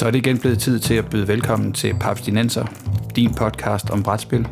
[0.00, 2.66] Så er det igen blevet tid til at byde velkommen til Papstinenser,
[3.16, 4.48] din podcast om brætspil.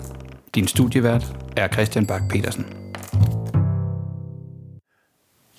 [0.55, 1.27] Din studievært
[1.57, 2.67] er Christian Bak petersen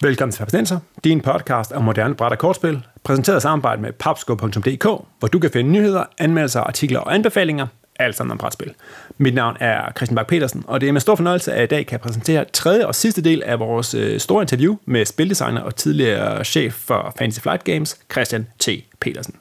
[0.01, 4.83] Velkommen til Papstinenser, din podcast om moderne bræt og kortspil, præsenteret i samarbejde med papsko.dk,
[5.19, 7.67] hvor du kan finde nyheder, anmeldelser, artikler og anbefalinger,
[7.99, 8.73] alt sammen om brætspil.
[9.17, 11.67] Mit navn er Christian Bak petersen og det er med stor fornøjelse, at jeg i
[11.67, 15.75] dag kan præsentere tredje og sidste del af vores øh, store interview med spildesigner og
[15.75, 18.69] tidligere chef for Fantasy Flight Games, Christian T.
[18.99, 19.35] Petersen.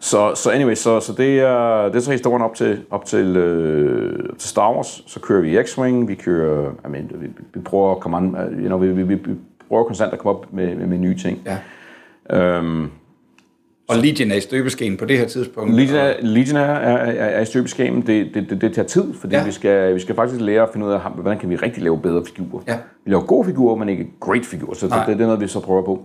[0.00, 3.36] Så, så anyway, så, så det, er, det er så historien op til, op til,
[3.36, 5.02] øh, til Star Wars.
[5.06, 8.66] Så kører vi X-Wing, vi kører, I mean, vi, vi prøver at komme an, you
[8.66, 9.34] know, vi, vi, vi
[9.68, 11.42] prøver konstant at komme op med, med, med nye ting.
[11.46, 11.58] Ja.
[12.36, 12.90] Øhm,
[13.88, 15.74] og Legion er i støbeskeen på det her tidspunkt?
[15.74, 18.06] Legion er, Legion er, er, er, er i støbeskeen.
[18.06, 19.44] Det, det, det, det tager tid, fordi ja.
[19.44, 22.00] vi, skal, vi skal faktisk lære at finde ud af, hvordan kan vi rigtig lave
[22.00, 22.62] bedre figurer.
[22.68, 22.76] Ja.
[23.04, 25.46] Vi laver gode figurer, men ikke great figurer, så det, det, det er noget, vi
[25.46, 26.02] så prøver på.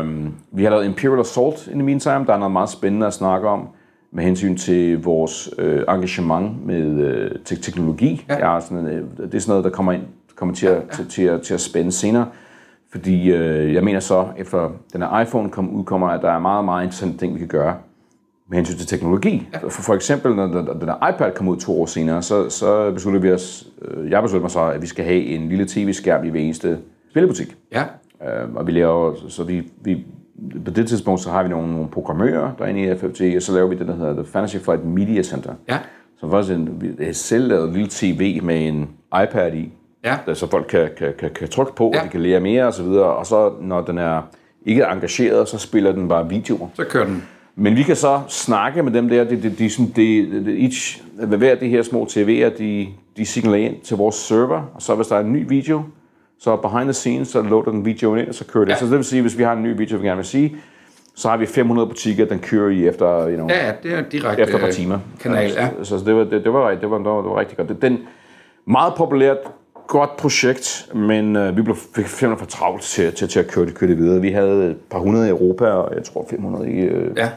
[0.00, 2.24] Um, vi har lavet Imperial Assault in the meantime.
[2.26, 3.68] Der er noget meget spændende at snakke om
[4.12, 8.24] med hensyn til vores øh, engagement med øh, te- teknologi.
[8.28, 8.52] Ja.
[8.52, 10.02] Ja, sådan, øh, det er sådan noget, der kommer, ind,
[10.36, 10.96] kommer til, at, ja.
[10.96, 12.26] til, til, at, til at spænde senere.
[12.96, 16.64] Fordi øh, jeg mener så, efter den her iPhone kom, udkommer, at der er meget,
[16.64, 17.76] meget interessante ting, vi kan gøre
[18.48, 19.48] med hensyn til teknologi.
[19.52, 19.58] Ja.
[19.58, 23.22] For, for eksempel, når den her iPad kom ud to år senere, så, så besluttede
[23.22, 26.28] vi os, øh, jeg besluttede mig så, at vi skal have en lille tv-skærm i
[26.28, 26.78] hver eneste
[27.10, 27.56] spillebutik.
[27.72, 27.82] Ja.
[28.22, 30.04] Øh, og vi laver, så vi, vi,
[30.64, 33.68] på det tidspunkt, så har vi nogle, nogle programmører derinde i FFT, og så laver
[33.68, 35.54] vi det, der hedder The Fantasy Flight Media Center.
[35.68, 35.78] Ja.
[36.20, 38.88] Så faktisk en, vi har selv lavet en lille tv med en
[39.24, 39.72] iPad i,
[40.06, 40.16] ja.
[40.26, 42.00] der, så folk kan, kan, kan, kan trykke på, ja.
[42.00, 43.04] og de kan lære mere og så videre.
[43.16, 44.22] Og så når den er
[44.66, 46.68] ikke er engageret, så spiller den bare videoer.
[46.74, 47.24] Så kører den.
[47.56, 51.02] Men vi kan så snakke med dem der, de, de, de, de, de, de each,
[51.12, 54.94] hver af de her små TV'er, de, de signalerer ind til vores server, og så
[54.94, 55.82] hvis der er en ny video,
[56.38, 58.72] så behind the scenes, så loader den videoen ind, og så kører det.
[58.72, 58.78] Ja.
[58.78, 60.56] Så det vil sige, hvis vi har en ny video, vi gerne vil sige,
[61.14, 64.42] så har vi 500 butikker, den kører i efter, you know, ja, det er direkte
[64.42, 64.98] efter et par timer.
[65.20, 65.68] Kanal, ja.
[65.82, 67.68] Så, så det, var, det, det, var, det, var, det, var, det var rigtig godt.
[67.68, 67.98] Det, den
[68.66, 69.38] meget populært,
[69.86, 73.74] godt projekt, men øh, vi blev, simpelthen for travlt til, til, til at køre det,
[73.74, 74.20] køre det videre.
[74.20, 77.30] Vi havde et par hundrede i Europa, og jeg tror 500 i, øh, ja.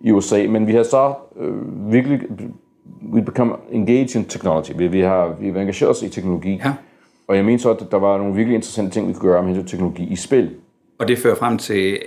[0.00, 2.20] i USA, men vi har så øh, virkelig
[3.12, 4.70] we become engaged in technology.
[4.76, 6.60] Vi, vi har vi har engageret os i teknologi.
[6.64, 6.72] Ja.
[7.28, 9.64] Og jeg mener så, at der var nogle virkelig interessante ting, vi kunne gøre med
[9.64, 10.50] teknologi i spil.
[10.98, 11.98] Og det fører frem til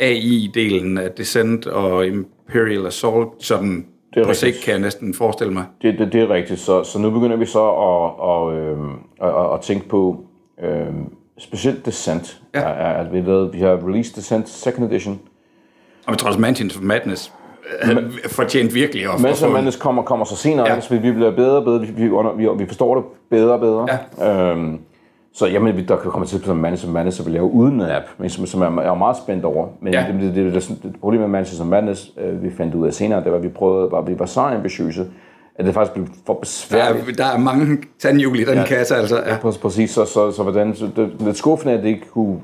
[0.00, 5.52] AI-delen af Descent og Imperial Assault, sådan det er på sigt kan jeg næsten forestille
[5.52, 5.64] mig.
[5.82, 8.78] Det, det, det er rigtigt, så, så nu begynder vi så at, at, øh,
[9.22, 10.24] at, at tænke på
[10.62, 10.86] øh,
[11.38, 12.40] specielt Descent.
[12.54, 12.90] Ja.
[12.90, 15.20] At, at vi, ved, vi har released Descent second edition.
[16.06, 17.32] Og vi tror også Mansions of Madness
[17.82, 20.80] havde fortjent virkelig at Mansions of Madness kommer, kommer så senere, ja.
[20.80, 23.60] så vi, vi bliver bedre og bedre, vi, vi, vi, vi forstår det bedre og
[23.60, 23.88] bedre.
[24.18, 24.50] Ja.
[24.50, 24.78] Øhm,
[25.36, 26.82] så jamen, der kan komme til som Madness,
[27.16, 29.68] som vi laver uden en app, men som, som jeg er meget spændt over.
[29.80, 30.06] Men ja.
[30.12, 32.94] det, det, det, det, det, problem med Mansions of Madness, øh, vi fandt ud af
[32.94, 35.06] senere, det var, at vi prøvede, var, vi var så ambitiøse,
[35.56, 37.18] at det faktisk blev for besværligt.
[37.18, 39.16] Der er, der er mange tandhjul i den ja, kasse, altså.
[39.16, 39.90] Ja, ja præcis.
[39.90, 42.40] Så, så, så, hvordan, så det, det er skuffende, at det ikke kunne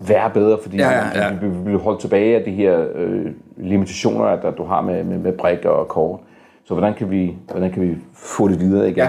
[0.00, 1.32] være bedre, fordi ja, ja, ja.
[1.40, 3.26] vi, vi blev holdt tilbage af de her øh,
[3.56, 6.20] limitationer, at, at du har med, med, med brækker og kort.
[6.64, 8.96] Så hvordan kan vi, hvordan kan vi få det videre igen?
[8.96, 9.08] Ja.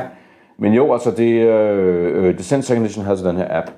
[0.58, 3.72] Men jo, altså det, øh, øh Descent Second Edition havde så den her app.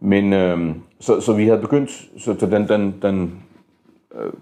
[0.00, 3.42] Men øh, så, så vi havde begyndt, så den, den, den
[4.14, 4.32] øh,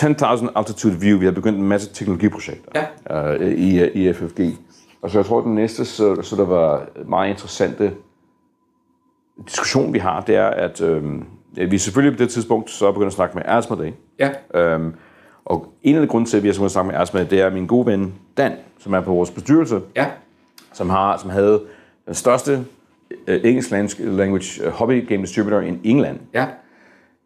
[0.00, 3.34] 10.000 altitude view, vi har begyndt en masse teknologiprojekter ja.
[3.34, 4.40] øh, i, i FFG.
[5.02, 7.92] Og så jeg tror, den næste, så, så der var meget interessante
[9.46, 11.02] diskussion, vi har, det er, at øh,
[11.70, 13.94] vi selvfølgelig på det tidspunkt så begynder at snakke med Asmodee.
[14.18, 14.30] Ja.
[14.54, 14.94] Øhm,
[15.44, 17.40] og en af de grunde til, at vi har begyndt at snakke med Asmodee, det
[17.40, 19.80] er min gode ven Dan, som er på vores bestyrelse.
[19.96, 20.06] Ja
[20.76, 21.62] som, har, som havde
[22.06, 22.64] den største
[23.28, 26.18] uh, engelsk language uh, hobby game distributor i England.
[26.34, 26.46] Ja.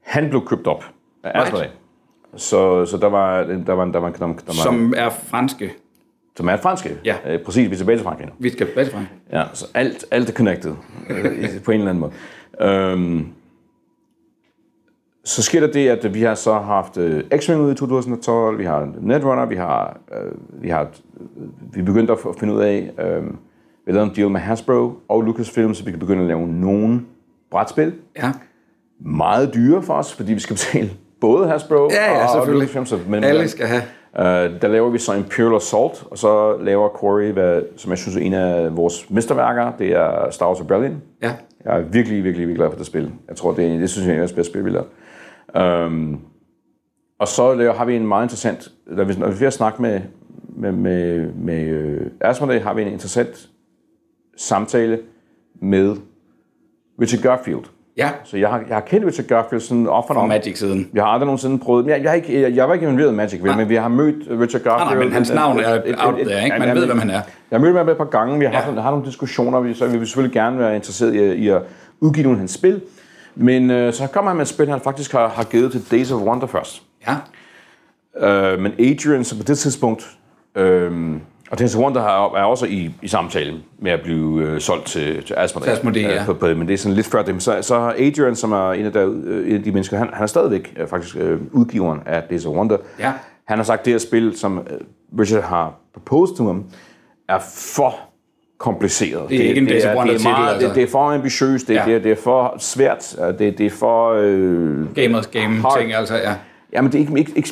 [0.00, 0.84] Han blev købt op
[1.22, 1.66] af Asmodee.
[1.66, 1.76] Right.
[2.36, 5.72] Så, så der var, der var, der var, der var, der var Som er franske.
[6.36, 6.98] Som er franske.
[7.04, 7.34] Ja.
[7.34, 8.32] Uh, præcis, vi er tilbage til Frankrig nu.
[8.38, 9.18] Vi skal tilbage til Frankrig.
[9.32, 12.92] Ja, så alt, alt er connected uh, på en eller anden måde.
[12.94, 13.32] Um,
[15.24, 18.64] så sker der det, at vi har så haft uh, X-Wing ud i 2012, vi
[18.64, 20.88] har Netrunner, vi har, uh, vi har
[21.72, 23.26] vi begyndte at finde ud af, uh,
[23.86, 27.00] vi lavede en deal med Hasbro og Lucasfilm, så vi kan begynde at lave nogle
[27.50, 27.92] brætspil.
[28.16, 28.32] Ja.
[29.00, 30.90] Meget dyre for os, fordi vi skal betale
[31.20, 32.86] både Hasbro ja, ja, og Lucasfilm.
[32.86, 33.82] Så, men, Alle skal have.
[34.18, 38.16] Uh, der laver vi så Imperial Assault, og så laver Corey, hvad, som jeg synes
[38.16, 41.02] er en af vores mesterværker, det er Star Wars Rebellion.
[41.22, 41.32] Ja.
[41.64, 43.12] Jeg er virkelig, virkelig, virkelig glad for det spil.
[43.28, 45.86] Jeg tror, det, er, det synes jeg er det bedste spil, vi laver.
[45.86, 46.20] Um,
[47.18, 50.00] og så laver, har vi en meget interessant, når vi, når vi har snakket med,
[50.60, 53.48] med, med, med uh, Asmodee, har vi en interessant
[54.36, 54.98] samtale
[55.62, 55.96] med
[57.00, 57.64] Richard Garfield,
[57.96, 58.10] Ja.
[58.24, 60.26] Så jeg har, jeg har kendt Richard Garfield sådan off and Fra.
[60.26, 60.90] Magic-siden.
[60.94, 61.86] Jeg har aldrig nogensinde prøvet...
[61.86, 63.88] Jeg, jeg, har ikke, jeg, jeg var ikke involveret i Magic, vel, men vi har
[63.88, 64.86] mødt Richard Garfield.
[64.88, 66.56] Nej, nej, men hans navn er et- et- out there, ikke?
[66.58, 67.20] Man ja, ved, hvem han er.
[67.50, 68.80] Jeg har mødt ham et par gange, vi har haft, Ja.
[68.80, 71.62] har nogle diskussioner, vi- så vi vil selvfølgelig gerne være interesseret i, i at
[72.00, 72.80] udgive nogle af hans spil.
[73.34, 76.12] Men øh, så kommer han med et spil, han faktisk har, har givet til Days
[76.12, 76.82] of Wonder først.
[77.08, 77.16] Ja.
[78.52, 80.10] Øh, men Adrian, som på det tidspunkt,
[80.54, 81.16] øh,
[81.50, 85.22] og of Wonder har, er også i, i samtale med at blive øh, solgt til,
[85.24, 85.66] til Asmodee.
[85.66, 86.20] Til Asmodee, ja.
[86.20, 87.40] Øh, på, på, men det er sådan lidt før dem.
[87.40, 90.08] Så, så har Adrian, som er en af, der, øh, en af de mennesker, han,
[90.12, 92.76] han er stadigvæk øh, faktisk øh, udgiveren af Days of Wonder.
[92.98, 93.12] Ja.
[93.44, 96.64] Han har sagt, at det her spil, som øh, Richard har proposed til ham,
[97.28, 97.38] er
[97.74, 97.94] for
[98.58, 99.28] kompliceret.
[99.30, 100.68] Det er ikke en Days of det er meget, altså.
[100.68, 101.80] det, det er for ambitiøst, det, Ja.
[101.80, 101.86] ja.
[101.86, 104.12] det, er, det er for svært, det, det er for...
[104.20, 105.78] Øh, Gamers game Hard.
[105.78, 106.34] ting, altså, ja.
[106.72, 107.50] Jamen, det er, ikke, ikke, ikke,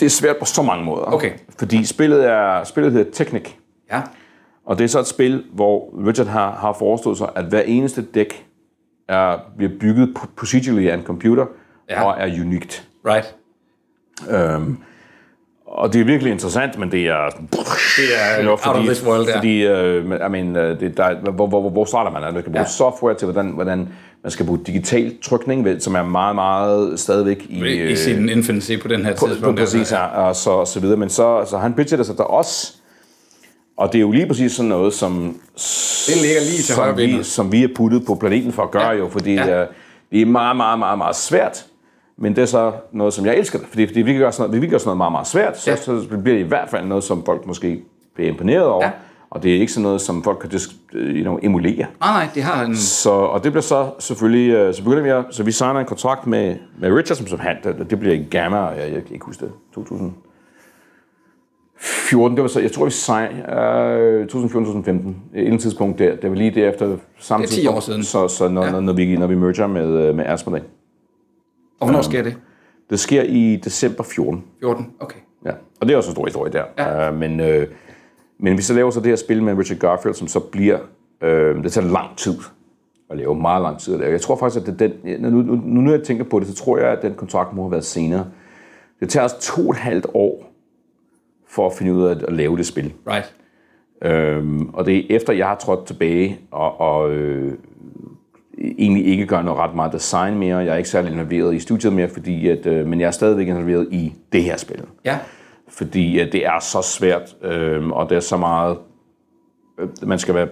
[0.00, 1.02] det er svært på så mange måder.
[1.04, 1.32] Okay.
[1.58, 3.48] Fordi spillet, er, spillet hedder Technic,
[3.92, 4.02] Ja.
[4.64, 8.02] og det er så et spil, hvor Richard har, har foreslået sig, at hver eneste
[8.02, 8.46] dæk
[9.08, 11.46] er, bliver bygget pro- procedurally af en computer,
[11.90, 12.04] ja.
[12.04, 12.88] og er unikt.
[13.06, 13.34] Right.
[14.30, 14.78] Øhm,
[15.76, 17.30] og det er virkelig interessant, men det er...
[17.30, 19.36] Det er out of this world, ja.
[19.36, 22.22] Fordi, øh, men, I mean, øh, det, der, hvor, hvor, hvor, hvor starter man?
[22.22, 22.62] Man skal bruge Ja.
[22.62, 22.68] ja.
[22.68, 23.88] software til, hvordan, hvordan
[24.22, 27.58] man skal bruge digital trykning, som er meget, meget stadigvæk i...
[27.58, 29.60] I øh, sin infancy på den her på, på, tidspunkt.
[29.60, 29.96] præcis, altså.
[29.96, 30.96] ja, og så, og så videre.
[30.96, 32.72] Men så, så han det sig der også,
[33.76, 35.40] og det er jo lige præcis sådan noget, som,
[36.06, 38.82] Det ligger lige til som, vi, som vi er puttet på planeten for at gøre
[38.82, 38.92] Ja.
[38.92, 38.98] ja.
[38.98, 39.40] jo, fordi Ja.
[39.40, 39.46] ja.
[39.52, 39.66] det, er,
[40.12, 41.64] det er meget, meget, meget, meget svært.
[42.18, 44.62] Men det er så noget, som jeg elsker, fordi, fordi vi kan gøre sådan noget,
[44.62, 45.76] vi kan gøre sådan noget meget, meget svært, så, Ja.
[45.76, 47.80] så bliver det i hvert fald noget, som folk måske
[48.14, 48.84] bliver imponeret over.
[48.84, 48.90] Ja.
[49.30, 51.76] Og det er ikke sådan noget, som folk kan just, you know, emulere.
[51.76, 52.76] Nej, nej, det har en...
[52.76, 55.86] Så, og det bliver så selvfølgelig, øh, så begynder vi at, så vi signer en
[55.86, 59.12] kontrakt med, med Richard som, som han, det, det bliver i Gamma, jeg, jeg kan
[59.14, 64.90] ikke huske det, 2014, det var så, jeg tror vi signer, øh, 2014-2015,
[65.34, 68.04] et tidspunkt der, det var lige derefter samme Det er 10 tidspunkt, år siden.
[68.04, 68.70] Så, så når, Ja.
[68.70, 70.62] når, når, vi, når vi merger med, øh, med Asmodee.
[71.80, 72.36] Og hvornår sker det?
[72.90, 74.44] Det sker i december 14.
[74.60, 74.92] 14?
[75.00, 75.18] Okay.
[75.44, 75.50] Ja,
[75.80, 76.64] og det er også en stor historie der.
[76.78, 77.10] Ja.
[77.10, 77.66] Uh, men, øh,
[78.38, 80.78] men vi så laver så det her spil med Richard Garfield, som så bliver...
[81.20, 82.38] Øh, det tager lang tid
[83.10, 84.12] at lave, meget lang tid at lave.
[84.12, 86.54] Jeg tror faktisk, at det, den, nu, nu, nu, når jeg tænker på det, så
[86.54, 88.26] tror jeg, at den kontrakt må have været senere.
[89.00, 90.52] Det tager os to og et halvt år
[91.48, 92.92] for at finde ud af at, at lave det spil.
[93.06, 93.34] Right.
[94.02, 97.54] Øhm, og det er efter, jeg har trådt tilbage og, og øh,
[98.58, 100.56] egentlig ikke gør noget ret meget design mere.
[100.56, 103.48] Jeg er ikke særlig involveret i studiet mere, fordi at, øh, men jeg er stadigvæk
[103.48, 105.18] involveret i det her spil Ja.
[105.68, 108.78] fordi at det er så svært, øh, og det er så meget,
[109.80, 110.48] øh, man skal være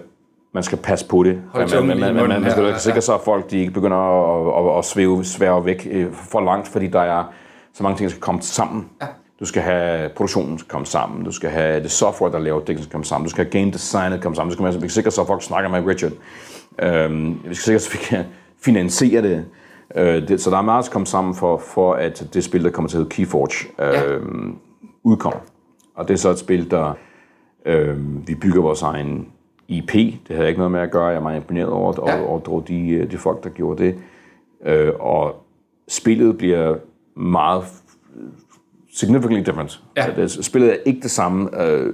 [0.53, 1.41] man skal passe på det.
[1.53, 3.97] Hold man, man, man, man, man skal være sikker så, at folk de ikke begynder
[3.97, 7.23] at, at, at svæve, svæve væk øh, for langt, fordi der er
[7.73, 8.89] så mange ting, der skal komme sammen.
[9.01, 9.07] Ja.
[9.39, 11.25] Du skal have produktionen skal komme sammen.
[11.25, 13.25] Du skal have det software, der laver det, skal komme sammen.
[13.25, 14.49] Du skal have game designet komme sammen.
[14.49, 16.11] Du skal være sikker så, at folk snakker med Richard.
[16.81, 18.25] Øhm, vi skal sikkert, så vi kan
[18.61, 19.45] finansiere det.
[19.95, 20.41] Øh, det.
[20.41, 22.89] Så der er meget, der skal komme sammen for, for at det spil, der kommer
[22.89, 23.67] til at hedde Keyforge,
[24.15, 24.21] øh,
[25.03, 25.39] udkommer.
[25.95, 26.93] Og det er så et spil, der
[27.65, 29.27] øh, vi bygger vores egen
[29.67, 29.91] IP.
[29.93, 31.05] Det havde jeg ikke noget med at gøre.
[31.05, 32.17] Jeg er meget imponeret over, Ja.
[32.19, 33.95] over, over, over de, øh, de folk, der gjorde det.
[34.65, 35.45] Øh, og
[35.87, 36.75] spillet bliver
[37.15, 37.63] meget
[38.95, 39.81] significantly different.
[39.97, 40.05] Ja.
[40.15, 41.63] Det, spillet er ikke det samme.
[41.63, 41.93] Øh,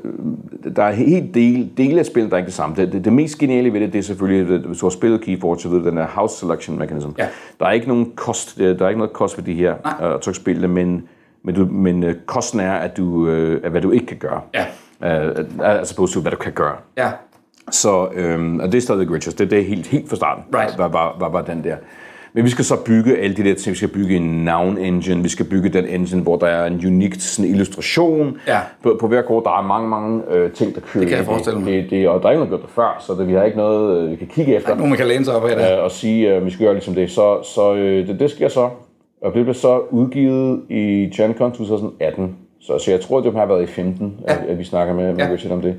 [0.75, 2.75] der er helt del, dele af spillet, der er ikke det samme.
[2.75, 5.21] Det, det, det mest geniale ved det, det er selvfølgelig, at hvis du har spillet
[5.21, 7.09] Keyforge, så ved den der house selection mechanism.
[7.17, 7.27] Ja.
[7.59, 9.75] Der er ikke nogen kost, der er ikke noget kost ved de her
[10.15, 11.07] uh, trykspil, men,
[11.43, 13.29] men, du, men uh, kosten er, at du,
[13.63, 14.41] at hvad du ikke kan gøre.
[14.53, 14.65] Ja.
[15.29, 16.75] Uh, altså på hvad du kan gøre.
[16.97, 17.11] Ja.
[17.71, 19.35] Så øhm, og det er stadigvæk Richards.
[19.35, 20.77] Det, det er helt, helt fra starten, Right.
[20.77, 21.75] var, var, var, var den der.
[22.33, 23.71] Men vi skal så bygge alle de der ting.
[23.71, 25.23] Vi skal bygge en navn engine.
[25.23, 28.37] Vi skal bygge den engine, hvor der er en unik sådan, illustration.
[28.47, 28.59] Ja.
[28.83, 31.01] På, på hver kort, der er mange, mange øh, ting, der kører.
[31.01, 31.73] Det kan jeg forestille mig.
[31.73, 33.57] Det, det, og der er ikke noget gjort det før, så det, vi har ikke
[33.57, 34.75] noget, øh, vi kan kigge efter.
[34.75, 35.77] Nogen, man kan læne sig op af det.
[35.77, 37.11] Øh, og sige, at vi skal gøre ligesom det.
[37.11, 38.69] Så, så øh, det, det sker så.
[39.21, 42.35] Og det blev så udgivet i GenCon 2018.
[42.61, 44.33] Så, så jeg tror, det har været i 15, ja.
[44.33, 45.53] at, at vi snakker med, med Ja.
[45.53, 45.75] Om det.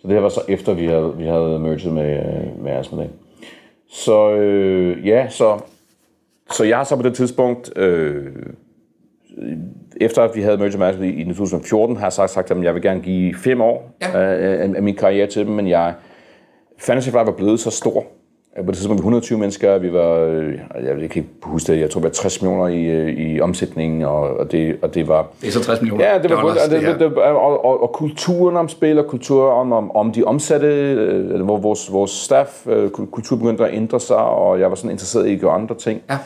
[0.00, 3.10] Så det her var så efter, vi havde, vi havde merged med, øh, med Asmodee.
[3.90, 5.58] Så øh, ja, så,
[6.52, 8.24] så jeg har så på det tidspunkt, øh,
[10.00, 12.82] efter at vi havde med Asmodee i 2014, har jeg sagt, sagt at jeg vil
[12.82, 14.20] gerne give fem år Ja.
[14.20, 15.94] af, af, af min karriere til dem, men jeg,
[16.78, 18.04] Fantasy Flight var blevet så stor.
[18.64, 21.80] På det tidspunkt var vi 120 mennesker, vi var, øh, jeg kan ikke huske det,
[21.80, 25.08] jeg tror vi var 60 millioner i, øh, i omsætning, og, og, det, og det
[25.08, 25.26] var...
[25.40, 27.82] Det er så 60 millioner Ja, det var dollars, og, det, det, det, og, og,
[27.82, 32.10] og kulturen om spil, og kultur om, om, om de omsatte, øh, hvor vores, vores
[32.10, 35.40] staff, øh, kul- kultur begyndte at ændre sig, og jeg var sådan interesseret i at
[35.40, 36.02] gøre andre ting.
[36.10, 36.18] Ja.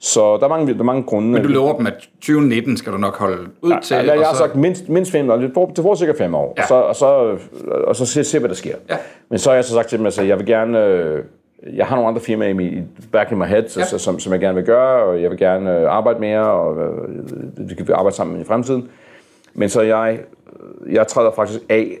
[0.00, 1.28] Så der er mange, der er mange grunde.
[1.32, 3.94] Men du lover dem, at 2019 skal du nok holde ud til.
[3.94, 5.36] Ja, jeg, jeg har så- sagt mindst, mindst fem år.
[5.36, 6.54] Det får, det sikkert fem år.
[6.56, 6.62] Ja.
[6.62, 7.36] Og så, og så,
[7.86, 8.76] og så se, se, hvad der sker.
[8.90, 8.96] Ja.
[9.28, 10.84] Men så har jeg så sagt til dem, altså, jeg vil gerne...
[10.86, 11.24] Øh,
[11.76, 13.84] jeg har nogle andre firmaer i, min, back in my head, ja.
[13.84, 16.76] så, som, som jeg gerne vil gøre, og jeg vil gerne øh, arbejde mere, og
[16.82, 18.88] øh, vi kan arbejde sammen i fremtiden.
[19.54, 20.18] Men så jeg,
[20.90, 21.98] jeg træder faktisk af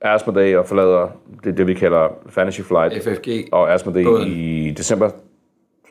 [0.00, 1.08] Asmodee og forlader
[1.44, 3.28] det, det vi kalder Fantasy Flight FFG.
[3.52, 5.10] og Asmodee i december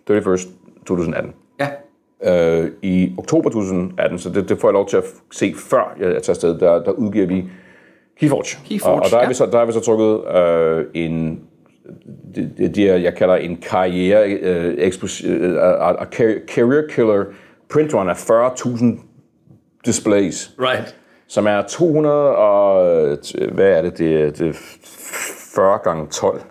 [0.09, 0.37] 31.
[0.87, 1.33] 2018.
[1.59, 1.67] Ja.
[2.63, 6.07] Øh, I oktober 2018, så det, det får jeg lov til at se før jeg
[6.07, 7.45] tager afsted, der, der udgiver vi
[8.19, 8.67] Keyforge.
[8.69, 9.27] Keyforge, og, og der, er ja.
[9.27, 11.39] vi så, der er vi så trukket øh, en
[12.35, 16.05] det, det, det, jeg kalder en karriere øh, eksplos, øh, uh,
[16.47, 17.23] career killer
[17.69, 18.85] print run af 40.000
[19.85, 20.95] displays, Right.
[21.27, 22.83] som er 200 og
[23.51, 24.53] hvad er det, det, er- det er
[25.55, 26.41] 40 gange 12.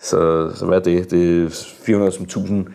[0.00, 1.10] Så, så hvad er det?
[1.10, 1.48] Det er
[1.86, 2.66] 400 som 1000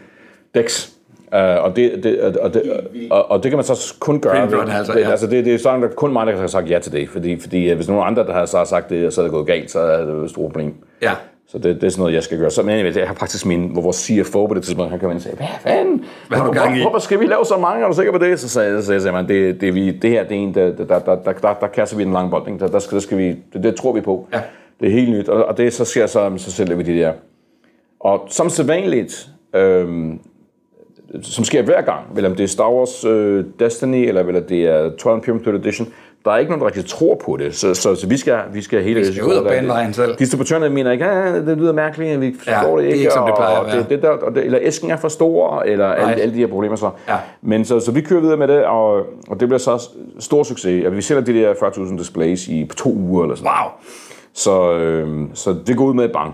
[0.55, 0.93] decks.
[1.33, 2.63] Uh, og, det, det, og, det,
[3.11, 4.51] og, og det kan man så kun gøre.
[4.51, 5.11] Ved- altså, det, ja.
[5.11, 7.09] altså det, det er sådan, der kun mig, der har sagt ja til det.
[7.09, 9.47] Fordi, fordi øh, hvis nogen andre, der har så sagt det, så er det gået
[9.47, 10.73] galt, så er det et stort problem.
[11.01, 11.11] Ja.
[11.47, 12.51] Så det, det er sådan noget, jeg skal gøre.
[12.51, 15.09] Så men anyway, jeg har faktisk min, hvor vores CFO på det tidspunkt, han kom
[15.09, 16.05] ind og sagde, hvad fanden?
[16.27, 17.83] Hvad har du gang i?" Hvorfor skal vi lave så mange?
[17.83, 18.39] Er du sikker på det?
[18.39, 20.55] Så sagde jeg, så sagde jeg, man, det, det, vi, det her, det er en,
[20.55, 22.59] der, der, der, der, der, der, der kaster vi en lang bold.
[22.59, 24.27] Der, der, skal, der skal vi, det, det tror vi på.
[24.33, 24.41] Ja.
[24.79, 25.29] Det er helt nyt.
[25.29, 27.13] Og, og det så sker så, så sælger vi de der.
[27.99, 30.19] Og som sædvanligt, øhm,
[31.21, 34.65] som sker hver gang, vel om det er Star Wars øh, Destiny, eller om det
[34.67, 35.87] er 12 Pyramid Edition,
[36.25, 38.61] der er ikke nogen, der rigtig tror på det, så, så, så vi, skal, vi
[38.61, 40.15] skal hele skal ud og bane vejen selv.
[40.15, 43.11] Distributørerne mener ikke, at det lyder mærkeligt, vi forstår Ja, det det er ikke, ikke,
[43.11, 43.77] som det og- plejer at og være.
[43.79, 46.21] Det, det der, og det, eller æsken er for stor, eller alle, Nej.
[46.21, 46.89] alle de her problemer så.
[47.07, 47.15] Ja.
[47.41, 48.93] Men så, så vi kører videre med det, og,
[49.29, 49.89] og det bliver så
[50.19, 50.85] stor succes.
[50.85, 53.71] Og vi sælger de der 40.000 displays i på to uger eller sådan Wow.
[54.33, 56.33] så, øh, så det går ud med et bang.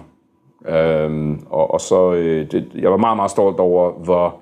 [0.70, 4.36] Øhm, og, og så, øh, det, jeg var meget, meget stolt over, hvor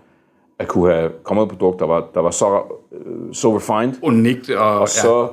[0.59, 2.61] at kunne have kommet et produkt, der var, der var så,
[2.91, 5.27] øh, så refined, Unikt og, og så,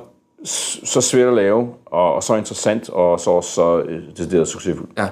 [0.83, 4.91] så svært at lave, og, og så interessant, og så så øh, decideret succesfuldt.
[4.97, 5.03] ja.
[5.03, 5.09] ja.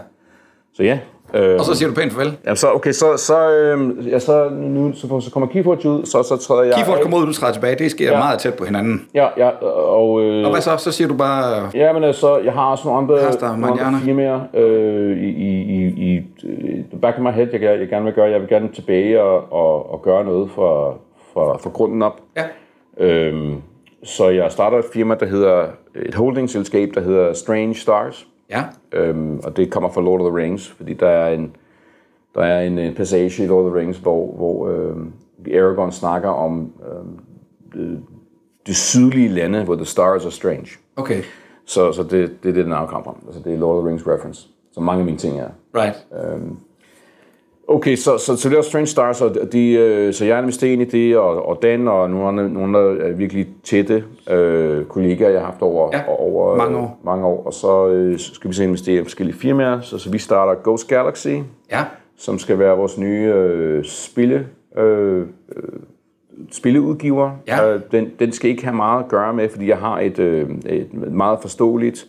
[0.74, 1.00] Så ja.
[1.36, 2.38] Øh, Og så siger du pænt farvel.
[2.46, 6.24] ja, så, okay, så, så, øh, ja, så, nu, så, så kommer Keyforge ud, så,
[6.24, 6.74] så træder jeg...
[6.76, 7.76] Keyforge kommer ud, du træder tilbage.
[7.76, 8.18] Det sker ja.
[8.18, 9.08] meget tæt på hinanden.
[9.14, 10.22] Ja, ja, og...
[10.24, 10.78] Øh, Og hvad så?
[10.78, 11.70] Så siger du bare...
[11.74, 15.62] Ja, men altså, jeg har også nogle andre, Hasta nogle andre firmaer øh, i, i,
[15.62, 18.30] i, i øh, back of my head, jeg, jeg, jeg gerne vil gøre.
[18.30, 20.98] Jeg vil gerne tilbage og, og, og gøre noget for,
[21.34, 22.22] for, for grunden op.
[22.38, 22.44] Ja.
[23.06, 23.56] Øhm,
[24.04, 28.28] så jeg starter et firma, der hedder, et holdingselskab, der hedder Strange Stars.
[28.50, 28.64] Ja.
[28.92, 31.56] Øhm, og det kommer fra Lord of the Rings, fordi der er en,
[32.36, 35.14] der er en, en passage i Lord of the Rings, hvor, hvor øhm,
[35.54, 37.20] Aragorn snakker om øhm,
[37.74, 38.04] det,
[38.68, 40.68] det sydlige lande, hvor the stars are strange.
[40.96, 41.22] Okay.
[41.66, 42.12] Så, så det,
[42.44, 43.16] det er det, den kommer fra.
[43.26, 45.50] Altså, det er Lord of the Rings reference, som mange af mine ting er.
[45.76, 46.06] Right.
[47.68, 50.72] Okay, så, så, så det er Strange Stars, og de, øh, så jeg er investeret
[50.72, 54.86] ind i det, og, og Dan og nogle andre, nogle andre øh, virkelig tætte øh,
[54.86, 57.00] kollegaer, jeg har haft over, Ja, over mange år.
[57.06, 57.44] mange år.
[57.46, 60.88] Og så øh, skal vi så investere i forskellige firmaer, så, så vi starter Ghost
[60.88, 61.28] Galaxy,
[61.72, 61.84] Ja.
[62.18, 65.26] som skal være vores nye øh, spille, øh, øh,
[66.52, 67.32] spilleudgiver.
[67.48, 67.74] Ja.
[67.74, 70.50] Øh, den, den skal ikke have meget at gøre med, fordi jeg har et, øh,
[70.66, 72.06] et meget forståeligt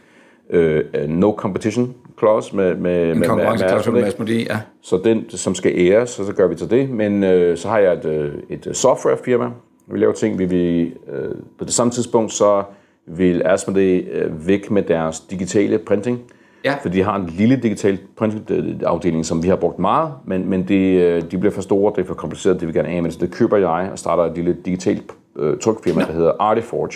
[0.51, 4.39] øh, no competition clause med, med, En med, med med, Asmodee.
[4.51, 4.59] Ja.
[4.83, 6.91] så den, som skal æres, så, så gør vi til det.
[6.91, 9.51] Men øh, så har jeg et, øh, et øh, softwarefirma.
[9.93, 10.93] Vi laver ting, vi vil...
[11.13, 12.63] Øh, på det samme tidspunkt, så
[13.07, 16.21] vil Asmodee øh, væk med deres digitale printing.
[16.65, 16.75] Ja.
[16.83, 20.75] For de har en lille digital printing-afdeling, som vi har brugt meget, men, men de,
[20.85, 23.11] øh, de bliver for store, det er for kompliceret, det vil gerne af med.
[23.11, 25.03] Så det køber jeg og starter et lille digitalt
[25.37, 26.07] øh, trykfirma, ja.
[26.07, 26.91] der hedder Artiforge,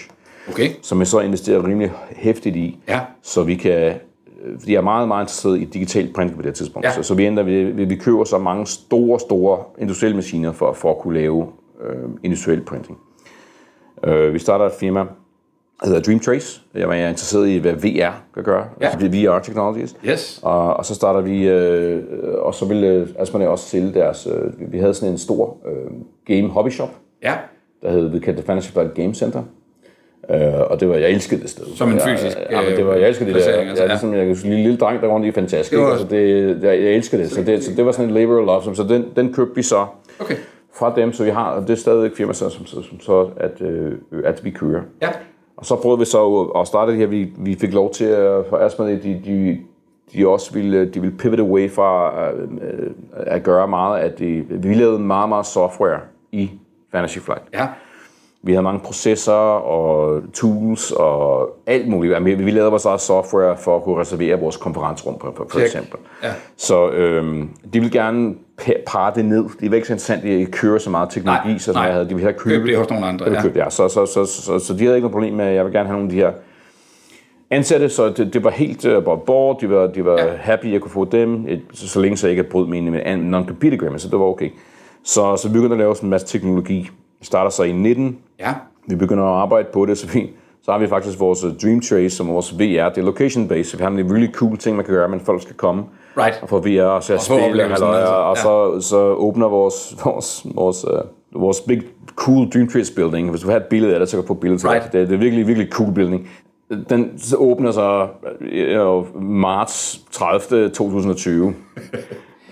[0.49, 0.69] Okay.
[0.83, 3.01] som jeg så investerer rimelig hæftigt i, Ja.
[3.23, 3.95] så vi kan øh,
[4.59, 6.87] fordi jeg er meget, meget interesseret i digital print på det tidspunkt.
[6.87, 6.93] Ja.
[6.93, 10.91] Så, så vi ender ved, vi køber så mange store, store industrielle maskiner for, for
[10.91, 11.47] at kunne lave
[11.85, 12.99] øh, industriel printing.
[14.05, 15.01] Øh, vi starter et firma,
[15.81, 16.61] der hedder Dream Trace.
[16.75, 18.65] Jeg var interesseret i, hvad VR kan gøre.
[18.81, 18.87] Ja.
[18.87, 19.97] Altså VR Technologies.
[20.09, 20.41] Yes.
[20.43, 22.03] Og, og så starter vi, øh,
[22.39, 25.91] og så ville øh, Asmodee også sælge deres, øh, vi havde sådan en stor øh,
[26.37, 26.91] game hobby shop,
[27.23, 27.35] Ja.
[27.83, 29.43] der hed, vi kaldte det Fantasy Flight Game Center.
[30.31, 30.39] Øh,
[30.71, 31.65] og det var, jeg elskede det sted.
[31.77, 33.53] Som en jeg, fysisk, Ja, men det var, jeg elskede det der.
[33.53, 35.71] altså, ja, ligesom, jeg, en lille, lille dreng, der rundt i fantastisk.
[35.71, 37.31] Det var- Altså, det, jeg, jeg elskede det.
[37.31, 38.77] Så det, så det var sådan en labor of love.
[38.77, 39.87] Så den, den købte vi så
[40.21, 40.35] Okay.
[40.79, 43.31] Fra dem, så vi har, og det er stadig et firma, som, som, som så,
[43.37, 43.93] at, øh,
[44.25, 44.83] at vi kører.
[45.03, 45.09] Ja.
[45.57, 48.47] Og så prøvede vi så at starte det her, vi, vi fik lov til at,
[48.47, 49.59] for Asmodee, de, de,
[50.13, 54.45] de også ville, de ville pivot away fra øh, øh, at gøre meget, at de,
[54.49, 56.01] vi lavede meget, meget software
[56.33, 56.51] i
[56.93, 57.43] Fantasy Flight.
[57.55, 57.67] Ja.
[58.43, 62.15] Vi havde mange processorer og tools og alt muligt.
[62.15, 65.99] Jamen, Vi lavede vores eget software for at kunne reservere vores konferensrum, for, for, eksempel.
[66.23, 66.33] Ja.
[66.57, 69.45] Så øhm, de ville gerne pa- parre det ned.
[69.61, 71.83] Det var ikke så interessant, at jeg kører så meget teknologi, Nej, så som nej.
[71.85, 72.05] jeg havde.
[72.05, 72.57] De ville have købe.
[72.57, 73.43] Køb det hos nogle andre, ja.
[73.55, 73.73] jeg.
[73.73, 75.73] Så, så, så, så, så, så de havde ikke noget problem med, at jeg vil
[75.73, 76.33] gerne have nogle af de her
[77.51, 80.37] ansatte, så det, det var helt uh, above board, de var, de var ja.
[80.37, 83.17] happy, at jeg kunne få dem, et, så, så længe så jeg ikke brød med
[83.17, 84.51] non-compete agreement, så det var okay.
[85.05, 86.91] Så, så vi begyndte at lave sådan en masse teknologi.
[87.23, 88.19] Starter så i 19.
[88.39, 88.55] Ja.
[88.87, 90.31] Vi begynder at arbejde på det, så vi,
[90.63, 93.65] så har vi faktisk vores øh, Dream Trace, som vores VR, det er location based,
[93.65, 95.85] så vi har en really cool ting, man kan gøre, men folk skal komme
[96.19, 96.39] right.
[96.43, 97.85] og få VR og se spil, og, altså.
[97.85, 98.43] og ja.
[98.43, 101.83] så, så åbner vores, vores, vores, uh, vores big
[102.17, 103.31] cool Dream Trace building.
[103.31, 104.93] Hvis du har et billede af det, så kan du få billedet til right.
[104.93, 105.09] det.
[105.09, 106.29] Det er virkelig, virkelig cool building.
[106.91, 108.09] Den så åbner så
[108.43, 110.69] you know, marts 30.
[110.69, 111.55] 2020.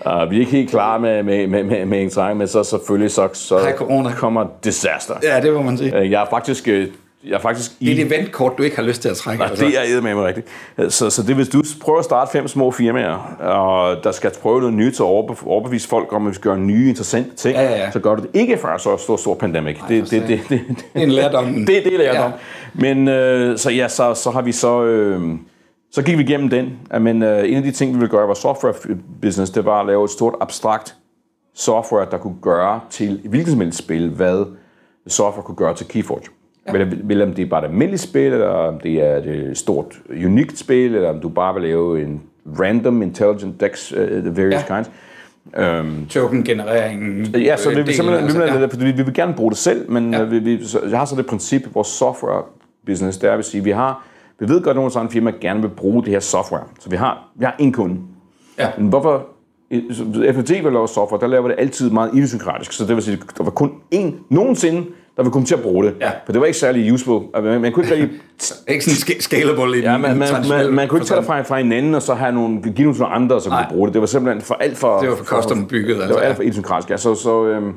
[0.06, 3.10] uh, vi er ikke helt klar med, med, med, med, med en men så selvfølgelig
[3.10, 4.10] så, så corona.
[4.12, 5.14] kommer disaster.
[5.22, 5.96] Ja, det må man sige.
[5.96, 6.68] Jeg er faktisk
[7.26, 9.40] jeg er faktisk det er et eventkort, du ikke har lyst til at trække.
[9.40, 9.64] Nej, altså.
[9.64, 10.46] det er med mig rigtigt.
[10.92, 14.60] Så, så det hvis du prøver at starte fem små firmaer, og der skal prøve
[14.60, 17.76] noget nyt at overbevise folk om, at vi skal gøre nye, interessante ting, ja, ja,
[17.76, 17.90] ja.
[17.90, 19.76] så gør du det ikke før så stor, stor pandemic.
[19.78, 21.54] Nej, det, det, det, det, det, det, er en lærdom.
[21.66, 22.30] Det, det er lærdom.
[22.30, 22.36] Ja.
[22.74, 24.84] Men øh, så ja, så, så har vi så...
[24.84, 25.22] Øh,
[25.90, 26.78] så gik vi igennem den.
[27.00, 28.74] Men øh, en af de ting, vi ville gøre i vores software
[29.22, 30.96] business, det var at lave et stort abstrakt
[31.54, 34.44] software, der kunne gøre til hvilket som helst spil, hvad
[35.06, 36.22] software kunne gøre til Keyforge.
[36.66, 36.84] Ja.
[37.04, 40.58] Vil, om det er bare et almindeligt spil, eller om det er et stort, unikt
[40.58, 42.22] spil, eller om du bare vil lave en
[42.60, 44.76] random intelligent dex, uh, the various ja.
[44.76, 44.90] kinds.
[45.58, 47.26] Um, Token-genereringen.
[47.26, 48.86] Ja, så vi, vi, simpelthen, altså, ja.
[48.86, 50.22] vi, vi vil gerne bruge det selv, men ja.
[50.22, 52.42] vi, vi, så, jeg har så det princip, vores software
[52.86, 54.06] business, det er at sige, vi har,
[54.40, 56.62] vi ved godt, at nogle sådan firma gerne vil bruge det her software.
[56.80, 57.96] Så vi har, vi har en kunde.
[58.58, 58.68] Ja.
[58.78, 59.26] Men hvorfor
[60.34, 62.72] FFT vil lave software, der laver det altid meget idiosynkratisk.
[62.72, 65.84] Så det vil sige, der var kun én nogensinde, der vil komme til at bruge
[65.84, 65.94] det.
[66.00, 66.10] Ja.
[66.24, 67.22] For det var ikke særlig useful.
[67.42, 68.20] Man, man kunne ikke rigtig...
[68.68, 71.58] ikke sådan scalable i ja, man, man, man, man, kunne ikke tage det fra, fra
[71.58, 73.94] hinanden, og så have nogle, give nogle andre, så kunne bruge det.
[73.94, 75.00] Det var simpelthen for alt for...
[75.00, 75.94] Det var for custom bygget.
[75.94, 76.96] Altså, det var alt for idiosynkratisk, ja.
[76.96, 77.72] Så, så, øhm,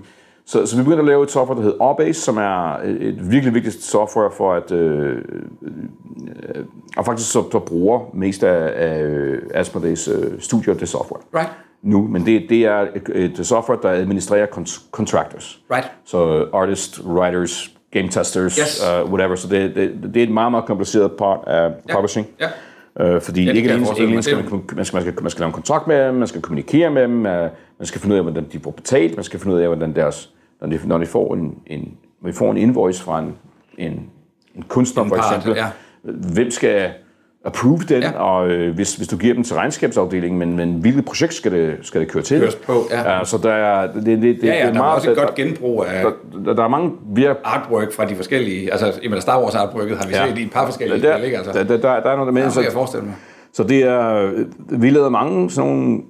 [0.49, 3.53] så, så vi begyndte at lave et software, der hedder Orbase, som er et virkelig
[3.53, 4.71] vigtigt software for at...
[4.71, 6.65] Øh, øh,
[6.97, 11.21] og faktisk så, så bruger mest af, af Asmodees øh, studier det software.
[11.35, 11.49] Right
[11.81, 14.45] nu, men det, det er et, et software, der administrerer
[14.91, 15.59] contractors.
[15.71, 15.91] Right.
[16.05, 18.81] Så artists, writers, game testers, yes.
[19.03, 19.35] uh, whatever.
[19.35, 21.95] Så det, det, det er et meget, meget kompliceret part af ja.
[21.95, 22.27] publishing.
[22.39, 23.15] Ja.
[23.15, 24.45] Uh, fordi ja, ikke alene, ikke alene skal man,
[24.75, 27.01] man, skal, man, skal, man skal lave en kontrakt med dem, man skal kommunikere med
[27.01, 27.51] dem, uh, man
[27.83, 30.33] skal finde ud af, hvordan de får betalt, man skal finde ud af, hvordan deres,
[30.61, 31.93] når de, når de får en, en,
[32.25, 33.35] de får en invoice fra en,
[33.77, 34.09] en,
[34.55, 35.67] en kunstner, en for eksempel, ja.
[36.33, 36.91] hvem skal
[37.45, 38.11] approve den, ja.
[38.11, 41.77] og øh, hvis, hvis du giver den til regnskabsafdelingen, men, men hvilket projekt skal det,
[41.81, 42.39] skal det køre til?
[42.39, 43.17] Køres på, ja.
[43.17, 43.25] ja.
[43.25, 45.17] Så der er, det, det, det, ja, ja, det er der meget, er også et
[45.17, 47.33] der, godt genbrug af der, der, der er mange via...
[47.43, 50.27] artwork fra de forskellige, altså jamen, Star Wars artworket har vi ja.
[50.27, 51.37] set i et par forskellige der, spil, ikke?
[51.37, 52.41] Altså, der, der, der, der er noget der med.
[52.41, 53.15] Ja, så, jeg forestille mig.
[53.53, 54.31] Så det er,
[54.69, 56.01] vi lavede mange sådan nogle,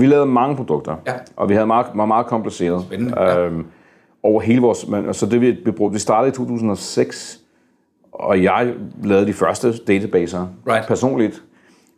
[0.00, 1.12] vi lavede mange produkter, ja.
[1.36, 2.82] og vi havde meget, meget, meget kompliceret.
[2.82, 3.40] Spændende, ja.
[3.40, 3.66] øhm,
[4.22, 7.40] over hele vores, men, altså det vi, vi brugte, vi startede i 2006,
[8.12, 8.72] og jeg
[9.02, 10.88] lavede de første databaser right.
[10.88, 11.42] personligt.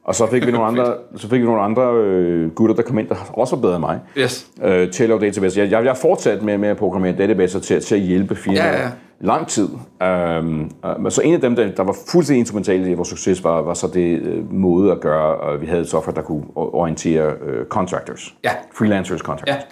[0.04, 2.98] Og så fik vi nogle andre, så fik vi nogle andre øh, gutter, der kom
[2.98, 4.46] ind, der også var bedre end mig, yes.
[4.62, 5.62] øh, til at lave databaser.
[5.62, 8.72] Jeg, jeg, jeg har fortsat med, med at programmere databaser til, til at hjælpe firmaer
[8.72, 8.90] ja, ja.
[9.20, 9.68] Lang tid.
[10.38, 10.70] Um,
[11.04, 13.74] uh, så en af dem, der, der var fuldstændig instrumentalt i vores succes, var, var
[13.74, 17.66] så det uh, måde at gøre, uh, vi havde et software, der kunne orientere uh,
[17.68, 18.34] contractors.
[18.44, 18.50] Ja.
[18.74, 19.56] Freelancers contractors.
[19.56, 19.62] Ja.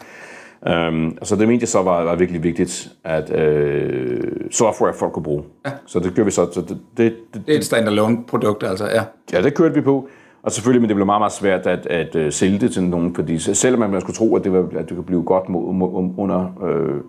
[0.89, 5.23] Um, så det mente jeg så var, var virkelig vigtigt, at øh, software folk kunne
[5.23, 5.43] bruge.
[5.67, 5.71] Ja.
[5.87, 6.53] Så det gør vi så.
[6.53, 9.03] så det, det, det, det er et standalone produkt, altså, ja.
[9.33, 10.09] Ja, det kørte vi på.
[10.43, 13.15] Og selvfølgelig, men det blev meget, meget svært at, at, at sælge det til nogen,
[13.15, 16.13] fordi selvom man skulle tro, at det, var, at det kunne blive godt mod, mod,
[16.17, 17.01] under, øh,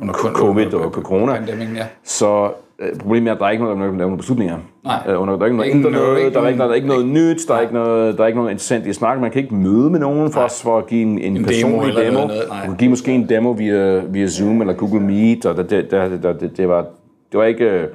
[0.00, 1.86] under covid og corona, ja.
[2.04, 4.58] så øh, problemet er, at der er ikke noget, der er nogen beslutninger.
[4.84, 5.02] Nej.
[5.08, 6.88] Øh, under, der er ikke noget, ikke noget, noget, der, er ikke, der er ikke
[6.88, 9.20] noget nyt, der er ikke noget, der er ikke noget interessant i snak.
[9.20, 11.96] Man kan ikke møde med nogen for, os, for at give en, en, en personlig
[11.96, 12.06] demo.
[12.06, 12.26] demo.
[12.26, 15.70] Noget, Man kan give måske en demo via, via Zoom eller Google Meet, og det,
[15.70, 16.86] det, det, det, det, var,
[17.32, 17.88] det var ikke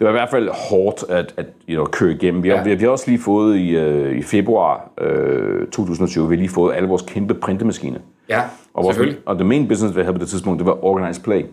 [0.00, 2.42] det var i hvert fald hårdt at, at you know, køre igennem.
[2.42, 2.74] Vi har, ja.
[2.74, 6.74] vi, har, også lige fået i, uh, i februar uh, 2020, vi har lige fået
[6.74, 7.98] alle vores kæmpe printemaskiner.
[8.28, 8.40] Ja,
[8.74, 11.44] og vores, Og det main business, vi havde på det tidspunkt, det var Organized Play.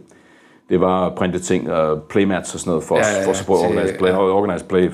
[0.69, 3.37] Det var printe ting, uh, playmats og sådan noget, for, ja, ja, ja, for at
[3.37, 4.09] support Organized Play.
[4.09, 4.17] Ja.
[4.17, 4.91] Og Organized Play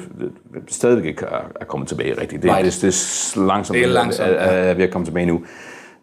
[0.67, 2.43] stadigvæk ikke er, er kommet tilbage rigtigt.
[2.43, 2.65] Det, right.
[2.65, 5.25] det, det, det er langsomt, det er langsomt at, at, at vi er kommet tilbage
[5.25, 5.43] nu.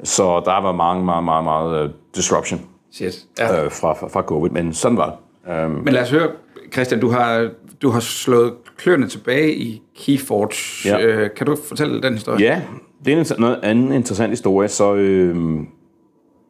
[0.02, 2.60] Så der var mange, meget, meget, meget uh, disruption
[2.92, 3.24] Shit.
[3.38, 3.64] Ja.
[3.64, 5.64] Uh, fra, fra, fra COVID, men sådan var det.
[5.64, 6.28] Um, men lad os høre,
[6.72, 7.50] Christian, du har,
[7.82, 10.90] du har slået kløerne tilbage i Keyforge.
[10.98, 11.06] Ja.
[11.06, 12.44] Øh, kan du fortælle den historie?
[12.44, 12.62] Ja,
[13.04, 14.68] det er en noget anden interessant historie.
[14.68, 15.60] Så øh,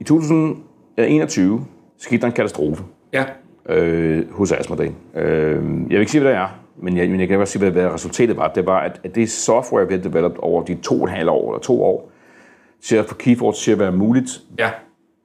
[0.00, 1.66] i 2021
[1.98, 2.82] skete der en katastrofe
[3.12, 3.24] ja.
[3.68, 4.92] øh, hos Asmodee.
[5.16, 6.48] Øh, jeg vil ikke sige, hvad det er,
[6.82, 8.48] men jeg, men jeg kan godt sige, hvad, resultatet var.
[8.48, 11.28] Det var, at, at det software, vi har developed over de to og en halv
[11.28, 12.12] år, eller to år,
[12.82, 14.70] til at få Keyforge til at være muligt, ja.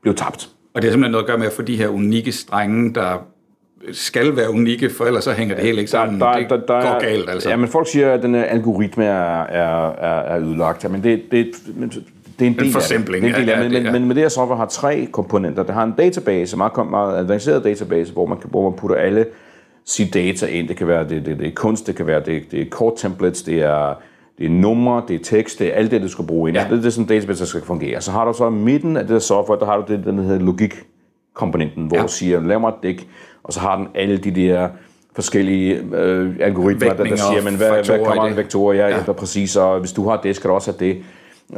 [0.02, 0.50] blev tabt.
[0.74, 3.18] Og det har simpelthen noget at gøre med at få de her unikke strenge, der
[3.92, 6.22] skal være unikke, for ellers så hænger det hele ikke sammen.
[6.22, 7.50] Der, der, det der, der, går galt, altså.
[7.50, 10.92] Ja, men folk siger, at den algoritme er, er, er, er udlagt.
[10.92, 11.48] Men det, det,
[12.40, 13.26] det er en del en forsimpling.
[13.26, 13.48] Af det.
[13.48, 15.64] Det er en del ja, af, men, men, men det her software har tre komponenter.
[15.64, 19.26] Det har en database, meget, meget avanceret database, hvor man, hvor man putter alle
[19.86, 20.68] sit data ind.
[20.68, 22.94] Det kan være det, det, det er kunst, det kan være det, det er kort
[22.98, 23.94] templates, det er,
[24.38, 26.58] det er numre, det er tekst, det er alt det, du skal bruge ind.
[26.58, 26.64] Ja.
[26.70, 28.02] Det er det, som database der skal fungere.
[28.02, 30.12] Så har du så i midten af det der software, der har du det, der
[30.12, 32.04] hedder logik-komponenten, hvor ja.
[32.04, 33.08] du siger, lav mig et dæk,
[33.44, 34.68] og så har den alle de der
[35.16, 39.12] forskellige øh, algoritmer, der, der siger, men hvad, hvad kommer en vektorer, ja, ja.
[39.12, 41.04] præcis, og hvis du har det, skal du også have det.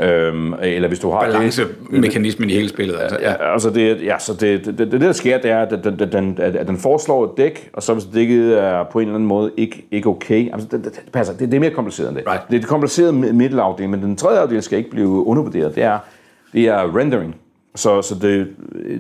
[0.02, 3.00] Øhm, eller hvis du har Balance-mekanismen i hele spillet.
[3.00, 3.54] Altså, ja.
[3.54, 6.38] Altså det, ja, så det, det, det, det, der sker, det er, at den, den,
[6.42, 9.52] at den foreslår et dæk, og så hvis dækket er på en eller anden måde
[9.58, 12.28] ikke, ikke okay, altså det, det, det, passer, det, det er mere kompliceret end det.
[12.28, 12.42] Right.
[12.50, 16.00] Det er det komplicerede middelafdeling, men den tredje afdeling skal ikke blive undervurderet, det er,
[16.54, 17.36] det er rendering.
[17.76, 18.48] Så, så det,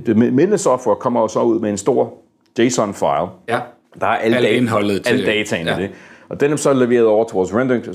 [0.05, 2.13] det middelsoftware software kommer jo så ud med en stor
[2.59, 3.27] JSON-file.
[3.49, 3.59] Ja.
[3.99, 5.77] Der er alle, alle indholdet til alle dataen ja.
[5.77, 5.89] i det.
[6.29, 7.85] Og den er så leveret over til vores rendering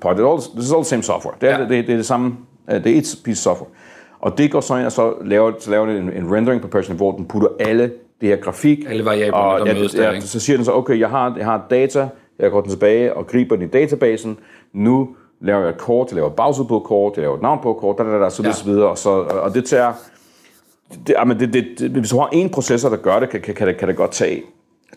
[0.00, 0.16] part.
[0.54, 1.34] This is all the same software.
[1.40, 1.60] Det er, ja.
[1.60, 2.36] det, det, det er det samme.
[2.70, 3.70] Øh, det er et piece software.
[4.20, 6.68] Og det går så ind og så laver, så laver det en, en rendering på
[6.68, 8.78] person, hvor den putter alle det her grafik.
[8.88, 11.34] Alle variabler, og, der ja, mødes der, ja, Så siger den så, okay, jeg har,
[11.36, 14.38] jeg har data, jeg går den tilbage og griber den i databasen.
[14.72, 15.08] Nu
[15.40, 17.72] laver jeg et kort, jeg laver et bagside på kort, jeg laver et navn på
[17.72, 18.70] kort, der, der, der, så ja.
[18.70, 18.88] videre.
[18.88, 19.92] Og, så, og det tager...
[21.06, 23.66] Det, jamen det, det, det, hvis du har en processor, der gør det, kan, kan,
[23.66, 24.42] det, kan det godt tage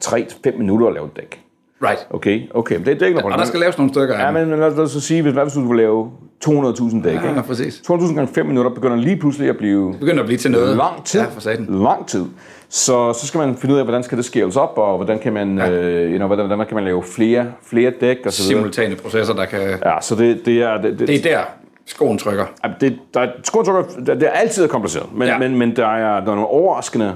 [0.05, 1.41] 3-5 minutter at lave et dæk.
[1.83, 2.07] Right.
[2.09, 3.33] Okay, okay, men det, det er ikke noget.
[3.33, 4.19] Og der skal laves nogle stykker.
[4.19, 6.11] Ja, men, men lad os så sige, hvis, hvad hvis du vil lave
[6.45, 7.43] 200.000 dæk, ja, ikke?
[7.47, 7.81] præcis.
[7.89, 9.91] 200.000 gange 5 minutter begynder lige pludselig at blive...
[9.91, 10.77] Det begynder at blive til noget.
[10.77, 11.19] Lang tid.
[11.19, 11.65] Ja, for satan.
[11.69, 12.25] Lang tid.
[12.69, 15.33] Så, så skal man finde ud af, hvordan skal det scales op, og hvordan kan
[15.33, 15.71] man, ja.
[15.71, 18.59] øh, you know, hvordan, hvordan kan man lave flere, flere dæk og så videre.
[18.59, 19.59] Simultane processer, der kan...
[19.85, 20.81] Ja, så det, det er...
[20.81, 21.43] Det, det, det er der,
[21.85, 22.45] skoen trykker.
[22.63, 25.37] Ja, det, der, skoen trykker, det, det er altid kompliceret, men, ja.
[25.37, 27.15] men, men der, er, der er nogle overraskende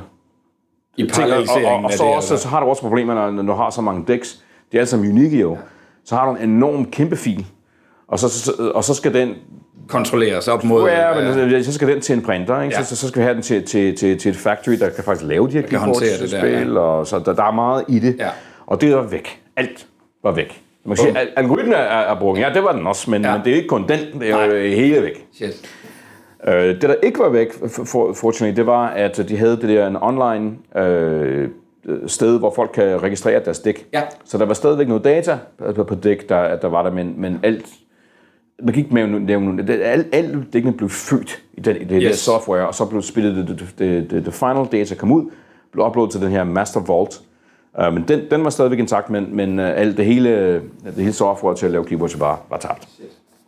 [0.97, 3.43] i paralleliseringen og, og, og, så, også, så, så har du også problemer, når, når
[3.43, 4.43] du har så mange dæks.
[4.73, 5.51] Det er altså unikke jo.
[5.51, 5.57] Ja.
[6.05, 7.45] Så har du en enorm kæmpe fil,
[8.07, 9.33] og så, så, og så skal den
[9.87, 10.89] kontrolleres op mod...
[10.89, 11.63] Ja, men ja.
[11.63, 12.75] så skal den til en printer, ikke?
[12.75, 12.83] Ja.
[12.83, 15.27] Så, så skal vi have den til, til, til, til et factory, der kan faktisk
[15.27, 16.79] lave de her keyboards-spil, ja.
[16.79, 18.15] og så der, der er meget i det.
[18.19, 18.29] Ja.
[18.65, 19.41] Og det er væk.
[19.55, 19.87] Alt
[20.23, 20.61] var væk.
[20.85, 22.39] Man kan sige, at algoritmen er, er brugt.
[22.39, 23.31] Ja, det var den også, men, ja.
[23.31, 23.99] men det er ikke kun den.
[24.21, 25.27] Det er jo hele væk.
[25.33, 25.69] Shit.
[26.47, 27.53] Uh, det, der ikke var væk,
[27.85, 31.49] for, fortunately, det var, at de havde det der en online uh,
[32.07, 33.87] sted, hvor folk kan registrere deres dæk.
[33.93, 34.01] Ja.
[34.25, 35.37] Så der var stadigvæk noget data
[35.87, 37.65] på, dæk, der, der var der, men, men alt
[38.63, 42.09] man kan ikke nævne, alt, alt dækkene blev født i, den, i det yes.
[42.09, 45.31] der software, og så blev spillet det, det, det, det, det final data kom ud,
[45.71, 47.21] blev uploadet til den her master vault.
[47.79, 50.53] Uh, men den, den var stadigvæk intakt, men, men uh, alt det hele,
[50.85, 52.87] det hele software til at lave keyboards var, var tabt.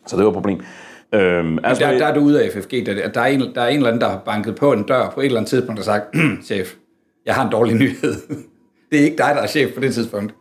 [0.07, 0.61] Så det var et problem.
[1.13, 2.85] Øhm, altså, der, der er du ude af FFG.
[2.85, 5.09] Der, der, er en, der er en eller anden, der har banket på en dør
[5.09, 6.73] på et eller andet tidspunkt og sagt, chef,
[7.25, 8.15] jeg har en dårlig nyhed.
[8.91, 10.35] det er ikke dig, der er chef på det tidspunkt.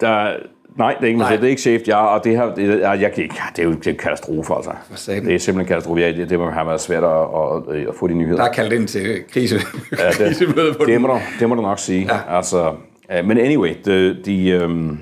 [0.00, 0.36] Der,
[0.78, 1.36] nej, det er ikke, Nej.
[1.36, 1.82] det er ikke chef.
[1.86, 4.70] Jeg, og det her, det, jeg, jeg, det er jo det er en katastrofe, altså.
[5.06, 6.00] Det er simpelthen en katastrofe.
[6.00, 8.36] Jeg, det, det må have været svært at, at, at, få de nyheder.
[8.36, 9.60] Der er kaldt ind til krise.
[9.98, 12.14] ja, det, på det, må du, det må du nok sige.
[12.14, 12.36] Ja.
[12.36, 12.74] Altså,
[13.24, 15.00] men anyway, de, de, um,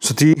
[0.00, 0.34] så de,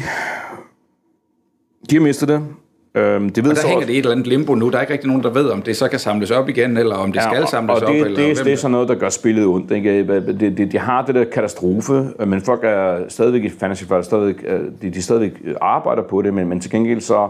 [1.90, 2.48] de har mistet det.
[2.96, 4.70] Øhm, det ved og der så hænger også, det i et eller andet limbo nu.
[4.70, 6.96] Der er ikke rigtig nogen, der ved, om det så kan samles op igen, eller
[6.96, 8.06] om det ja, skal samles og det, op.
[8.06, 9.70] Eller det, det er sådan noget, der gør spillet ondt.
[9.70, 10.02] Ikke?
[10.40, 14.44] De, de, de har det der katastrofe, men folk er stadigvæk i Fantasy Football, stadigvæk,
[14.46, 17.28] øh, de, de stadigvæk arbejder på det, men, men til gengæld så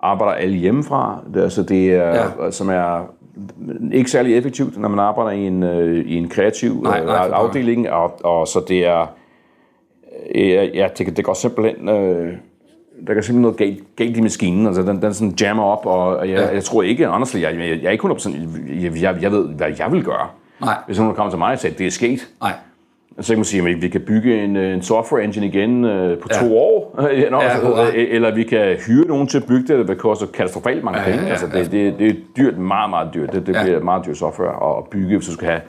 [0.00, 2.50] arbejder alle hjemmefra, det, altså det er, ja.
[2.50, 3.10] som er
[3.92, 7.90] ikke særlig effektivt, når man arbejder i en, øh, i en kreativ nej, nej, afdeling,
[7.90, 9.06] og, og så det er,
[10.74, 11.88] ja, det, det går simpelthen...
[11.88, 12.32] Øh,
[13.06, 16.28] der kan simpelthen noget galt, galt i maskinen, altså den, den sådan jammer op, og
[16.28, 16.54] jeg, ja.
[16.54, 18.30] jeg tror ikke, honestly, jeg, jeg, jeg er ikke 100%,
[18.82, 20.26] jeg, jeg, jeg ved, hvad jeg vil gøre.
[20.60, 20.74] Nej.
[20.86, 22.28] Hvis nogen kommer til mig og siger, at det er sket.
[22.40, 22.52] Nej.
[23.20, 26.28] Så kan man sige, at vi kan bygge en, en software engine igen uh, på
[26.30, 26.40] ja.
[26.40, 29.88] to år, you know, ja, altså, eller vi kan hyre nogen til at bygge det,
[29.88, 31.18] det koster katastrofalt mange penge.
[31.18, 33.32] Ja, ja, ja, altså, det, det, det er dyrt, meget, meget dyrt.
[33.32, 33.62] Det, det ja.
[33.62, 35.60] bliver meget dyrt software at bygge, hvis du skal have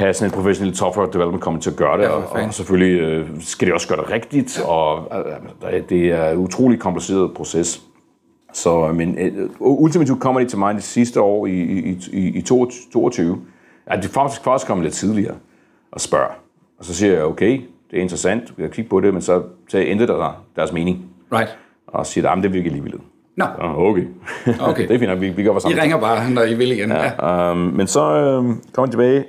[0.00, 3.00] have sådan en professionel software development kommer til at gøre det, ja, og, og selvfølgelig
[3.00, 4.68] øh, skal det også gøre det rigtigt, ja.
[4.68, 5.12] og
[5.72, 7.82] øh, det er en utrolig kompliceret proces.
[8.52, 12.42] Så, men øh, ultimativt kommer de til mig det sidste år i, i, i, i
[12.42, 13.40] 22,
[13.86, 15.34] at de faktisk, faktisk kommer lidt tidligere
[15.92, 16.34] og spørger.
[16.78, 17.60] Og så siger jeg, okay,
[17.90, 21.04] det er interessant, vi kan kigge på det, men så, så ændrer der deres mening.
[21.32, 21.58] Right.
[21.86, 22.92] Og siger, at det ikke alligevel.
[23.36, 23.44] Nå.
[23.58, 23.88] No.
[23.88, 24.04] Okay.
[24.60, 24.82] okay.
[24.88, 25.78] det er fint, vi, vi gør sammen.
[25.78, 26.90] I ringer bare, når I vil igen.
[26.90, 27.50] Ja, ja.
[27.52, 29.24] Um, men så øh, kommer de tilbage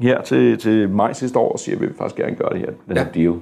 [0.00, 2.96] her til, til maj sidste år siger, at vi faktisk gerne gøre det her, den
[2.96, 3.04] ja.
[3.04, 3.34] her deal.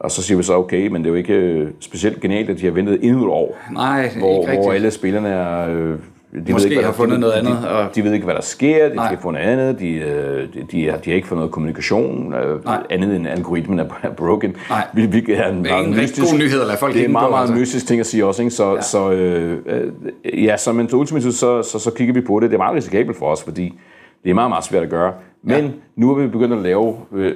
[0.00, 2.58] Og så siger vi så, okay, men det er jo ikke øh, specielt genialt, at
[2.58, 3.58] de har ventet endnu et år.
[3.72, 5.98] Nej, hvor, ikke hvor alle spillerne er, øh,
[6.46, 7.58] de Måske ved ikke, har fundet de, noget andet.
[7.62, 7.94] De, og...
[7.94, 10.90] de ved ikke, hvad der sker, de skal få noget andet, de, øh, de, de,
[10.90, 12.82] har, de har ikke fået noget kommunikation, Nej.
[12.90, 13.84] andet end algoritmen er
[14.16, 14.56] broken.
[14.70, 14.86] Nej.
[14.92, 17.04] Vi, vi er en, det er en rigtig god nyhed at lade folk Det er
[17.04, 17.54] en meget, meget altså.
[17.60, 18.42] mystisk ting at sige også.
[18.42, 18.54] Ikke?
[18.54, 18.80] Så, ja.
[18.80, 19.58] så, øh,
[20.44, 22.50] ja, så, men ultimativt, så, så, så kigger vi på det.
[22.50, 23.78] Det er meget risikabelt for os, fordi
[24.24, 25.12] det er meget, meget svært at gøre.
[25.42, 25.70] Men ja.
[25.96, 27.34] nu er vi begyndt at lave øh,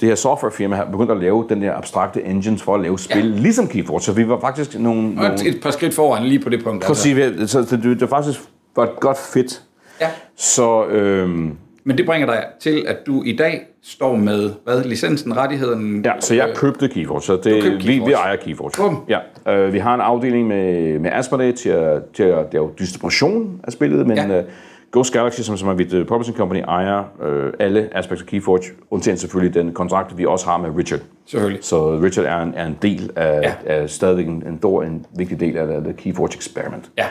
[0.00, 3.34] det her softwarefirma har begyndt at lave den der abstrakte engines for at lave spil,
[3.34, 3.40] ja.
[3.40, 4.00] ligesom Keyforge.
[4.00, 5.08] Så vi var faktisk nogle...
[5.08, 6.84] Og nogle et par skridt foran lige på det punkt.
[6.84, 7.64] Præcis, altså.
[7.64, 8.40] så det, det, det faktisk
[8.76, 9.62] var et godt fit.
[10.00, 10.08] Ja.
[10.36, 15.36] Så, øhm, Men det bringer dig til, at du i dag står med, hvad, licensen,
[15.36, 16.04] rettigheden?
[16.04, 17.78] Ja, så jeg købte Keyforge, så det, Keyforge.
[17.86, 18.70] Vi, vi ejer Keyforge.
[18.76, 19.04] Bum.
[19.08, 19.18] Ja,
[19.52, 23.72] øh, vi har en afdeling med, med Asmodee til at, til at lave distribution af
[23.72, 24.38] spillet, men ja.
[24.38, 24.44] øh,
[24.92, 28.72] Ghost Galaxy, som, som er mit uh, publishing company, ejer uh, alle aspekter af Keyforge,
[28.90, 31.00] undtagen selvfølgelig den kontrakt, vi også har med Richard.
[31.26, 31.64] Selvfølgelig.
[31.64, 33.74] Så Richard er en, er en del af, ja.
[33.74, 36.90] af stadigvæk en, en, stor, en vigtig del af det Keyforge experiment.
[36.98, 37.04] Ja.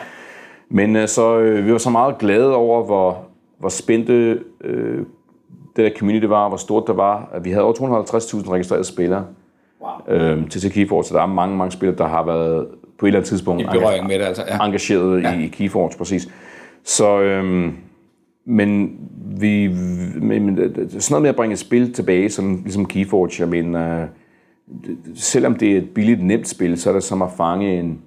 [0.70, 3.17] Men uh, så uh, vi var så meget glade over, hvor,
[3.60, 4.70] hvor spændte uh,
[5.76, 7.39] det der community var, hvor stort det var.
[7.44, 9.26] Vi havde over 250.000 registrerede spillere
[10.08, 10.39] wow.
[10.39, 12.67] uh, til, til Keyforge, så der er mange, mange spillere, der har været
[13.00, 14.44] på et eller andet tidspunkt I berøring med det, altså.
[14.48, 14.65] ja.
[14.65, 15.34] engageret ja.
[15.34, 16.28] i, i Keyforge, præcis.
[16.84, 17.74] Så, øhm,
[18.46, 18.98] men
[19.39, 19.67] vi,
[20.22, 24.08] men, sådan noget med at bringe et spil tilbage, som ligesom Keyforge, jeg mener,
[25.15, 28.02] selvom det er et billigt, nemt spil, så er det som at fange en,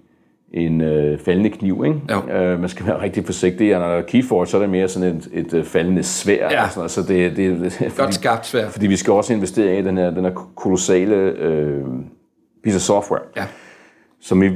[0.53, 2.01] en øh, faldende kniv, ikke?
[2.11, 2.29] Jo.
[2.29, 4.89] Øh, man skal være rigtig forsigtig, og når der er Keyforge, så er det mere
[4.89, 6.51] sådan et, et øh, faldende svær.
[6.51, 6.69] Ja.
[6.69, 8.69] Sådan Så det, det, det, fordi, Godt skarpt svær.
[8.69, 11.83] Fordi vi skal også investere i den her, den her kolossale øh,
[12.63, 13.45] piece af software, ja.
[14.21, 14.51] som vi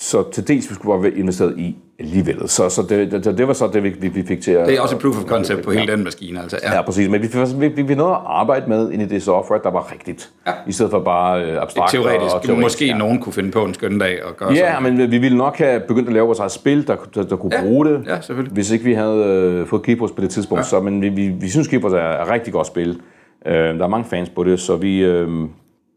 [0.00, 2.48] så til dels vi skulle bare være investeret i alligevel.
[2.48, 4.66] Så, så det, det, det var så det, vi, vi fik til at...
[4.68, 6.58] Det er også et proof of concept på hele den maskine, altså.
[6.62, 7.08] Ja, ja præcis.
[7.08, 9.92] Men vi, vi, vi, vi nåede at arbejde med ind i det software, der var
[9.92, 10.30] rigtigt.
[10.46, 10.52] Ja.
[10.66, 12.20] I stedet for bare øh, abstrakt teoretisk.
[12.20, 12.64] og, og teoretisk.
[12.64, 12.96] Måske ja.
[12.96, 14.96] nogen kunne finde på en skøn dag og gøre Ja, sådan.
[14.96, 17.56] men vi ville nok have begyndt at lave vores eget spil, der, der, der kunne
[17.56, 17.62] ja.
[17.62, 18.04] bruge det.
[18.06, 18.54] Ja, selvfølgelig.
[18.54, 20.60] Hvis ikke vi havde øh, fået Keepers på det tidspunkt.
[20.60, 20.68] Ja.
[20.68, 23.00] Så, men vi, vi, vi synes, Keepers er, er rigtig godt spil.
[23.46, 25.28] Øh, der er mange fans på det, så vi, øh,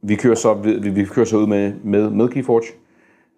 [0.03, 2.61] vi, kører, så, vi, vi kører så ud med, med, med Keyforge.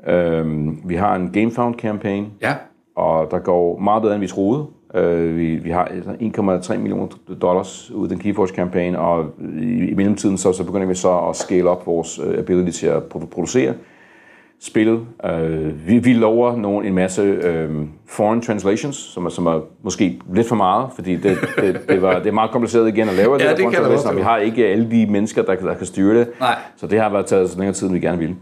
[0.08, 2.54] Øhm, vi har en GameFound campaign, ja.
[2.96, 4.66] og der går meget bedre, end vi troede.
[4.96, 7.08] Øh, vi, vi har 1,3 millioner
[7.42, 9.26] dollars ud af den Keyforge campaign, og
[9.62, 12.88] i, i mellemtiden så, så begynder vi så at scale op vores uh, ability til
[12.88, 13.74] at producere
[14.60, 15.06] spillet.
[15.24, 17.22] Uh, vi, vi lover nogle, en masse
[17.68, 22.02] um, foreign translations, som er, som er måske lidt for meget, fordi det, det, det,
[22.02, 24.38] var, det er meget kompliceret igen at lave ja, det, det kan og vi har
[24.38, 26.28] ikke alle de mennesker, der, der kan styre det.
[26.40, 26.56] Nej.
[26.78, 28.36] Så det har været taget så længere tid, end vi gerne ville.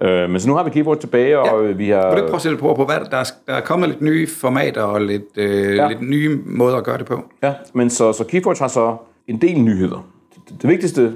[0.00, 1.72] Øh, men så nu har vi keyboard tilbage, og ja.
[1.72, 2.14] vi har...
[2.14, 4.26] Vil du prøve at sætte på, på hvad der er, der er kommet lidt nye
[4.26, 5.88] formater og lidt, øh, ja.
[5.88, 7.24] lidt nye måder at gøre det på?
[7.42, 10.08] Ja, men så, så Keyforge har så en del nyheder.
[10.34, 11.12] Det, det vigtigste,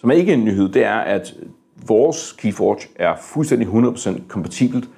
[0.00, 1.34] som er ikke en nyhed, det er, at
[1.86, 4.88] vores Keyforge er fuldstændig 100% kompatibelt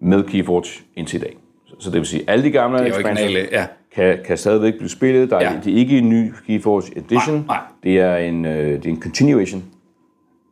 [0.00, 1.36] med Keyforge indtil i dag.
[1.78, 3.66] Så det vil sige, at alle de gamle expansions ja.
[3.94, 5.30] kan, kan stadigvæk blive spillet.
[5.30, 5.60] Der er, ja.
[5.64, 7.36] Det er ikke en ny Keyforge Edition.
[7.36, 7.60] Nej, nej.
[7.82, 9.64] Det, er en, øh, det er en continuation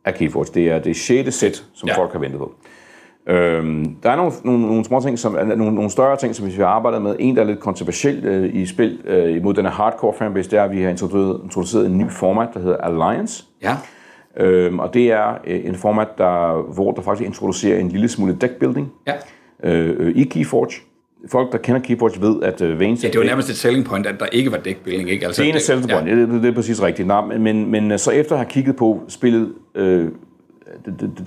[0.07, 0.45] af Keyforge.
[0.53, 1.35] Det er det 6.
[1.35, 1.97] sæt, som ja.
[1.97, 2.51] folk har ventet på.
[3.27, 6.51] Øhm, der er nogle, nogle, nogle små ting, som, nogle, nogle større ting, som vi
[6.51, 7.15] har arbejdet med.
[7.19, 10.59] En, der er lidt kontroversiel øh, i spil øh, imod den her hardcore fanbase, det
[10.59, 13.43] er, at vi har introduceret, introduceret en ny format, der hedder Alliance.
[13.63, 13.75] Ja.
[14.37, 18.37] Øhm, og det er øh, en format, der, hvor der faktisk introducerer en lille smule
[18.41, 19.13] deckbuilding ja.
[19.63, 20.81] øh, i Keyforge
[21.31, 23.07] folk, der kender Keyforge, ved, at uh, Vance...
[23.07, 25.25] Ja, det var nærmest et selling point, at der ikke var deckbuilding, ikke?
[25.25, 26.15] Altså, det er en selling point, ja.
[26.15, 27.07] det, det, det er præcis rigtigt.
[27.07, 30.11] Nå, men, men øh, så efter at have kigget på spillet, øh,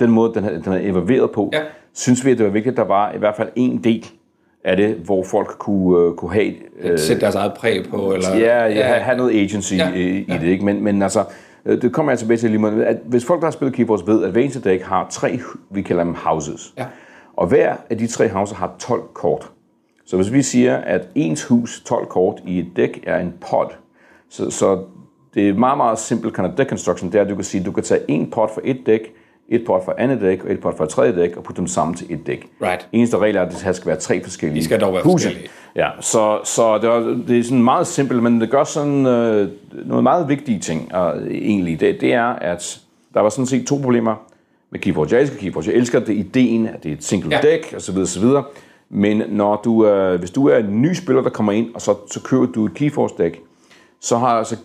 [0.00, 1.60] den måde, den, den er evalueret på, ja.
[1.92, 4.06] synes vi, at det var vigtigt, at der var i hvert fald en del
[4.64, 6.54] af det, hvor folk kunne, uh, kunne have...
[6.84, 8.36] Uh, Sætte deres eget præg på, eller...
[8.36, 8.98] Ja, ja, ja.
[8.98, 9.92] have noget agency ja.
[9.92, 10.38] i, i ja.
[10.38, 10.64] det, ikke?
[10.64, 11.24] Men, men altså,
[11.66, 14.24] det kommer jeg tilbage til lige måde, at hvis folk, der har spillet Keyforge, ved,
[14.24, 15.38] at hver Deck har tre,
[15.70, 16.74] vi kalder dem houses.
[16.78, 16.86] Ja.
[17.36, 19.50] Og hver af de tre houses har 12 kort.
[20.06, 23.78] Så hvis vi siger, at ens hus 12 kort i et dæk er en pot,
[24.28, 24.84] så, så
[25.34, 27.60] det er meget, meget simpelt kind of deck construction, det er, at du kan sige,
[27.60, 29.00] at du kan tage en pot for et dæk,
[29.48, 31.66] et pot for andet dæk og et pot for et tredje dæk og putte dem
[31.66, 32.46] sammen til et dæk.
[32.62, 32.88] Right.
[32.92, 35.24] Eneste regel er, at det her skal være tre forskellige De skal dog være huse.
[35.24, 35.50] forskellige.
[35.76, 39.48] Ja, så, så det, er, det er sådan meget simpelt, men det gør sådan øh,
[39.86, 41.80] noget meget vigtige ting øh, egentlig.
[41.80, 42.80] Det, det er, at
[43.14, 44.14] der var sådan set to problemer
[44.70, 45.08] med Keyforge.
[45.12, 45.70] Jeg elsker Keyforge.
[45.70, 47.50] Jeg elsker det ideen, at det er et single ja.
[47.50, 47.98] deck osv.
[47.98, 48.24] osv.
[48.90, 51.94] Men når du, øh, hvis du er en ny spiller, der kommer ind, og så,
[52.10, 53.42] så køber du et Keyforce-dæk,
[54.00, 54.56] så har altså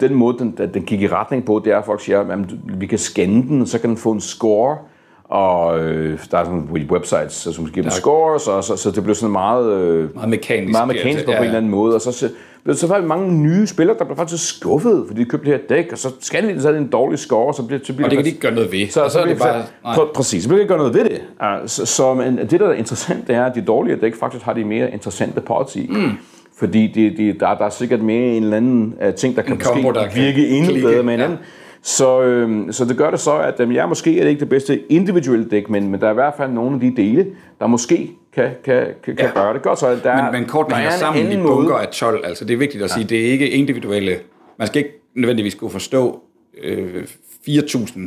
[0.00, 2.86] den måde, den, den gik i retning på, det er, at folk siger, at vi
[2.86, 4.76] kan scanne den, og så kan den få en score,
[5.24, 9.32] og øh, der er sådan websites, som giver scores, og så, så det blev sådan
[9.32, 11.40] meget, øh, meget mekanisk, meget mekanisk på, ja, ja.
[11.40, 12.30] en eller anden måde, og så, så,
[12.74, 15.76] så var der mange nye spillere, der blev faktisk skuffet, fordi de købte det her
[15.76, 18.06] dæk, og så skal de så er det en dårlig score, så bliver, så bliver
[18.06, 18.86] og det kan de ikke gøre noget ved.
[18.86, 19.64] Så, så, så er det bare...
[19.84, 21.22] Pr- præcis, så bliver de ikke gøre noget ved det.
[21.70, 24.52] Så, så men det, der er interessant, det er, at de dårlige dæk faktisk har
[24.52, 25.86] de mere interessante pods i.
[25.90, 26.10] Mm.
[26.58, 29.52] Fordi de, de, der, der er sikkert mere en eller anden uh, ting, der kan
[29.52, 31.38] en måske combo, der virke endnu bedre med hinanden.
[31.38, 31.44] Ja.
[31.82, 34.48] Så, øh, så det gør det så, at øh, ja, måske er det ikke det
[34.48, 37.26] bedste individuelle dæk, men, men der er i hvert fald nogle af de dele,
[37.60, 39.78] der måske kan, kan, kan, kan gøre det godt.
[39.78, 42.84] Så der, men, men kortene hænger sammen i bunker af 12, altså det er vigtigt
[42.84, 42.94] at ja.
[42.94, 44.16] sige, det er ikke individuelle,
[44.58, 46.22] man skal ikke nødvendigvis kunne forstå
[46.62, 47.02] øh,
[47.48, 48.00] 4.000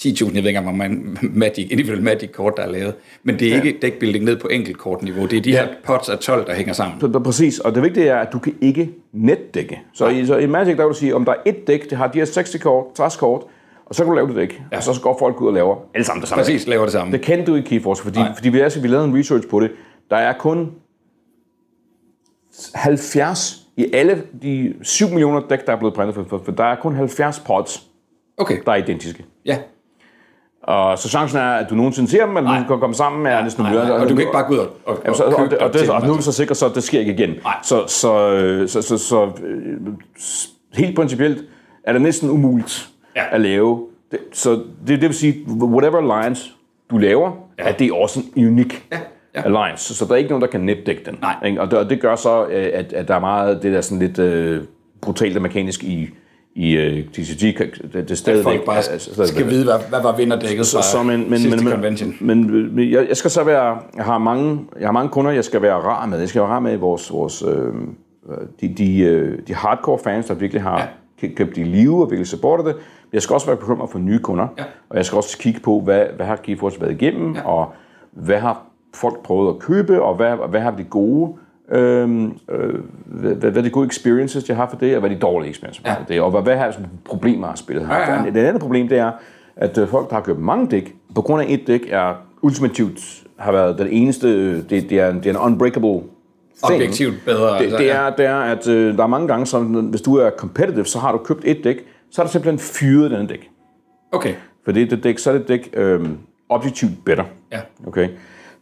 [0.00, 2.94] 10.000, jeg ved ikke engang, hvor mange Magic, individuelle Magic-kort, der er lavet.
[3.22, 3.62] Men det er ja.
[3.62, 5.26] ikke deckbuilding ned på enkeltkortniveau.
[5.26, 5.64] Det er de ja.
[5.64, 7.22] her pots af 12, der hænger sammen.
[7.22, 9.80] Præcis, og det vigtige er, at du kan ikke netdække.
[9.94, 11.98] Så, i, så i Magic, der vil du sige, om der er et dæk, det
[11.98, 13.42] har de her 60 kort, 60 kort,
[13.86, 14.62] og så kan du lave det dæk.
[14.72, 14.76] Ja.
[14.76, 17.12] Og så går folk ud og laver alle sammen det samme Præcis, laver det samme.
[17.12, 19.70] Det kan du i Keyforce, fordi, fordi vi, altså, vi lavede en research på det.
[20.10, 20.70] Der er kun
[22.74, 26.64] 70 i alle de 7 millioner dæk, der er blevet printet, for, for, for der
[26.64, 27.82] er kun 70 pots,
[28.36, 28.58] okay.
[28.66, 29.24] der er identiske.
[29.46, 29.58] Ja.
[30.62, 33.42] Og så chancen er, at du nogensinde ser dem, eller du kan komme sammen med
[33.42, 35.34] næsten nej, nej, og, du kan ikke bare gå ud og, og, og, så, og,
[35.34, 37.30] og, og, det, og nu er vi så sikre, så det sker ikke igen.
[37.44, 37.54] Nej.
[37.62, 39.76] Så, så, så, så, så øh,
[40.74, 41.44] helt principielt
[41.84, 43.22] er det næsten umuligt ja.
[43.30, 43.86] at lave.
[44.10, 44.50] Det, så
[44.86, 46.50] det, det vil sige, whatever alliance
[46.90, 47.68] du laver, ja.
[47.68, 48.98] at det er også en unik ja.
[49.34, 49.42] Ja.
[49.44, 49.84] alliance.
[49.84, 51.18] Så, så der er ikke nogen, der kan nepdække den.
[51.20, 51.34] Nej.
[51.46, 51.60] Ikke?
[51.60, 54.08] Og, det, og det gør så, øh, at, at der er meget det der sådan
[54.08, 54.64] lidt uh,
[55.00, 56.08] brutalt og mekanisk i
[56.54, 57.58] i øh, TCG,
[57.92, 58.44] det, det stadigvæk...
[58.44, 61.68] Folk bare skal, altså, skal vide, hvad, hvad var vinderdækket fra så, men, men, men,
[61.68, 62.14] convention.
[62.20, 63.78] Men, men jeg, jeg skal så være...
[63.96, 66.18] Jeg har, mange, jeg har mange kunder, jeg skal være rar med.
[66.18, 67.12] Jeg skal være rar med vores...
[67.12, 67.74] vores øh,
[68.60, 70.88] de, de, de hardcore fans, der virkelig har
[71.22, 71.28] ja.
[71.28, 72.76] købt i live og virkelig supportet det.
[73.12, 74.46] Jeg skal også være bekymret for nye kunder.
[74.58, 74.64] Ja.
[74.90, 77.42] Og jeg skal også kigge på, hvad, hvad har GeForce været igennem, ja.
[77.48, 77.72] og
[78.12, 78.62] hvad har
[78.94, 81.32] folk prøvet at købe, og hvad, hvad har de gode
[81.72, 82.74] Øhm, øh,
[83.06, 85.50] hvad, hvad er de gode experiences, jeg har for det, og hvad er de dårlige
[85.50, 87.98] experiences, jeg har for det, og hvad, hvad har jeg sådan problemer, har spillet har.
[87.98, 88.30] Ja, ja.
[88.30, 89.12] Det andet problem, det er,
[89.56, 93.20] at øh, folk, der har købt mange dæk, på grund af et dæk, er ultimativt
[93.40, 96.00] har været den eneste, det, det, er, det er en unbreakable
[96.64, 96.74] thing.
[96.74, 97.54] Objektivt bedre.
[97.54, 100.14] Det, altså, det, er, det er, at øh, der er mange gange, som, hvis du
[100.14, 101.76] er competitive, så har du købt et dæk,
[102.10, 103.50] så er der simpelthen fyret den dæk.
[104.12, 104.34] Okay.
[104.64, 106.08] For det, det dæk, så er det dæk øh,
[106.48, 107.24] objektivt better.
[107.52, 107.60] Ja.
[107.86, 108.08] Okay.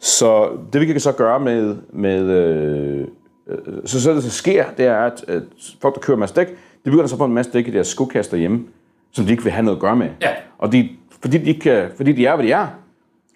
[0.00, 3.06] Så det vi kan så gøre med, med øh,
[3.48, 5.42] øh, så, så det så sker, det er, at, at
[5.82, 7.86] folk, der kører en masse dæk, de begynder så på en masse dæk i deres
[7.86, 8.64] skokaster hjemme,
[9.12, 10.08] som de ikke vil have noget at gøre med.
[10.22, 10.30] Ja.
[10.58, 10.88] Og de,
[11.20, 12.66] fordi, de ikke, fordi de er, hvad de er,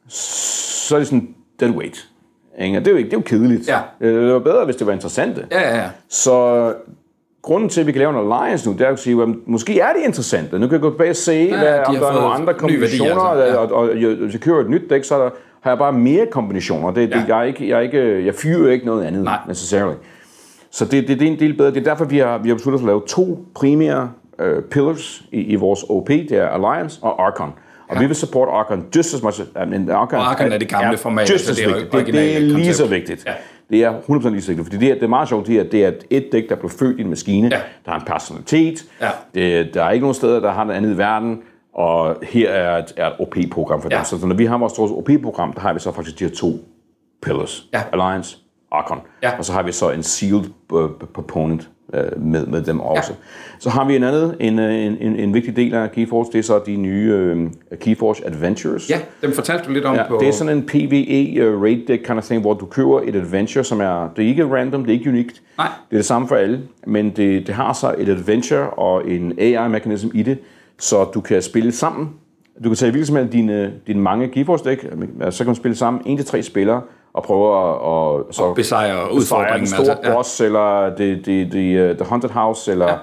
[0.09, 2.09] så er det sådan dead weight.
[2.61, 2.79] Ikke?
[2.79, 3.69] Og det er jo, ikke, det er jo kedeligt.
[3.69, 3.81] Ja.
[4.01, 5.39] Øh, det var bedre, hvis det var interessant.
[5.51, 5.91] Ja, ja, ja.
[6.09, 6.75] Så
[7.43, 9.81] grunden til, at vi kan lave en alliance nu, det er at sige, at måske
[9.81, 10.53] er det interessant.
[10.53, 13.23] Nu kan jeg gå tilbage og se, ja, hvad, om der er nogle andre kombinationer,
[13.23, 13.47] altså.
[13.47, 13.57] ja.
[13.57, 15.31] og, og, og, hvis jeg kører et nyt dæk, så er der
[15.63, 16.91] har jeg bare mere kombinationer.
[16.91, 17.19] Det, ja.
[17.19, 19.39] det, jeg, er ikke, jeg, er ikke, jeg fyrer ikke noget andet, Nej.
[19.49, 19.97] necessarily.
[20.71, 21.71] Så det, det, det er en del bedre.
[21.71, 25.41] Det er derfor, vi har, vi har besluttet at lave to primære uh, pillars i,
[25.41, 26.09] i vores OP.
[26.09, 27.53] Det er Alliance og Archon.
[27.89, 28.01] Og ja.
[28.01, 29.41] vi vil support Archon just as much.
[29.41, 31.31] I mean, Archon, og Archon er det gamle format.
[31.31, 33.27] Just as det, er, det, det er lige så vigtigt.
[33.27, 33.33] Ja.
[33.71, 35.63] Det er 100% lige så vigtigt, fordi det er, det er meget sjovt, det er,
[35.63, 37.61] det er et dæk, der blev født i en maskine, ja.
[37.85, 39.09] der har en personalitet, ja.
[39.35, 41.39] det, der er ikke nogen steder, der har noget andet i verden,
[41.75, 43.99] og her er et, er et OP-program for dem.
[43.99, 44.05] Ja.
[44.05, 46.53] Så når vi har vores OP-program, der har vi så faktisk de her to
[47.23, 47.69] pillars.
[47.73, 47.83] Ja.
[47.93, 48.39] Alliance,
[48.73, 49.01] Archon.
[49.23, 49.39] Ja.
[49.39, 53.13] Og så har vi så en sealed uh, proponent uh, med, med dem også.
[53.13, 53.17] Ja.
[53.59, 56.43] Så har vi en anden, en, en, en, en vigtig del af Keyforce, det er
[56.43, 57.35] så de nye
[57.73, 58.91] uh, Keyforce Adventures.
[58.91, 60.19] Ja, dem fortalte du lidt om ja, på...
[60.21, 63.17] det er sådan en PvE uh, raid deck kind of thing, hvor du køber et
[63.17, 65.43] adventure, som er, det er ikke random, det er ikke unikt.
[65.59, 65.69] Nej.
[65.91, 69.33] Det er det samme for alle, men det, det har så et adventure og en
[69.39, 70.39] AI-mekanisme i det,
[70.79, 72.11] så du kan spille sammen.
[72.65, 74.87] Du kan tage hvilket som helst dine, dine mange Geforce dæk,
[75.31, 76.81] så kan man spille sammen, en til tre spillere,
[77.13, 79.61] og prøve at, at så og besejre udfordringen.
[79.61, 80.45] Den store altså, boss, ja.
[80.45, 82.95] eller the, the, the, uh, the Haunted House, eller ja.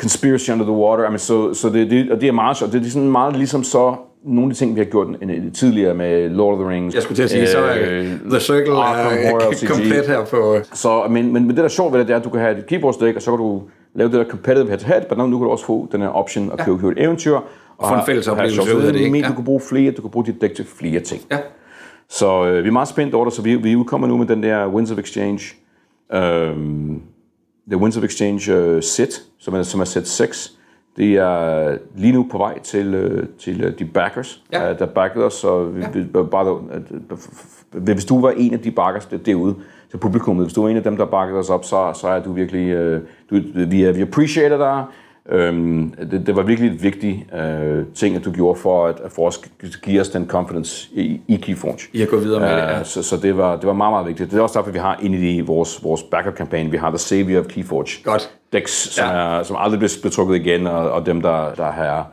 [0.00, 1.04] Conspiracy Under the Water.
[1.04, 2.72] I mean, så, så det, det, og det er meget sjovt.
[2.72, 5.06] Det er sådan meget ligesom så nogle af de ting, vi har gjort
[5.54, 6.94] tidligere med Lord of the Rings.
[6.94, 10.56] Jeg skulle til at sige, øh, så er øh, The Circle er komplet her på...
[10.72, 12.40] Så, men, men, men det, der er sjovt ved det, det er, at du kan
[12.40, 13.62] have et keyboard deck, og så kan du
[13.96, 16.58] lave det der competitive head-to-head, men nu kan du også få den her option at
[16.58, 17.36] købe, købe et eventyr.
[17.36, 17.44] Og,
[17.78, 19.18] og få en fælles oplevelse ud af det, ikke?
[19.18, 19.28] Ja.
[19.28, 21.22] Du kan bruge flere, du kan bruge dit dæk til flere ting.
[21.30, 21.38] Ja.
[22.08, 24.42] Så øh, vi er meget spændt over det, så vi, vi udkommer nu med den
[24.42, 25.40] der Winds of Exchange,
[26.14, 27.02] um,
[27.68, 30.52] The Winds of Exchange uh, set, som er, som er set 6.
[30.96, 34.72] Det er lige nu på vej til, uh, til uh, de backers, ja.
[34.72, 35.88] uh, der backede os, så vi, ja.
[35.90, 39.54] vi, bare, uh, hvis du var en af de backers derude,
[39.90, 40.46] til publikummet.
[40.46, 42.68] Hvis du er en af dem, der bakker os op, så, så er du virkelig...
[42.68, 44.84] Øh, du, vi, vi appreciater dig.
[45.28, 49.12] Øhm, det, det var virkelig et vigtigt øh, ting, at du gjorde for at, at
[49.12, 49.34] for at
[49.82, 51.88] give os den confidence i, i Keyforge.
[51.92, 52.84] I at gå videre med uh, det, ja.
[52.84, 54.30] Så, så det, var, det var meget, meget vigtigt.
[54.30, 57.40] Det er også derfor, vi har inde i vores, vores backup-kampagne, vi har The Savior
[57.40, 58.02] of Keyforge.
[58.04, 58.30] Godt.
[58.52, 59.38] Decks, som, ja.
[59.38, 62.06] er, som aldrig bliver betrukket igen, og, og dem, der, der har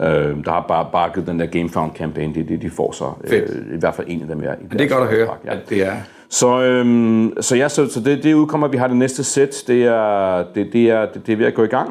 [0.00, 3.78] øh, der har bare bakket den der GameFound-kampagne, de, de, de får så øh, i
[3.78, 4.42] hvert fald en af dem.
[4.42, 5.52] Ja, i det er godt at høre, ja.
[5.52, 5.96] at det er
[6.28, 9.84] så, øhm, så ja, så, så det, det udkommer, vi har det næste sæt, det
[9.84, 11.88] er, det, det, er, det, det er ved at gå i gang.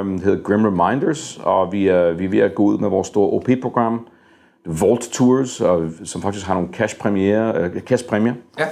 [0.00, 2.88] Um, det hedder Grim Reminders, og vi er, vi er ved at gå ud med
[2.88, 4.06] vores store OP-program,
[4.66, 7.66] Vault Tours, og, som faktisk har nogle cash-præmier.
[7.66, 8.32] Uh, cash -præmier.
[8.58, 8.66] Ja.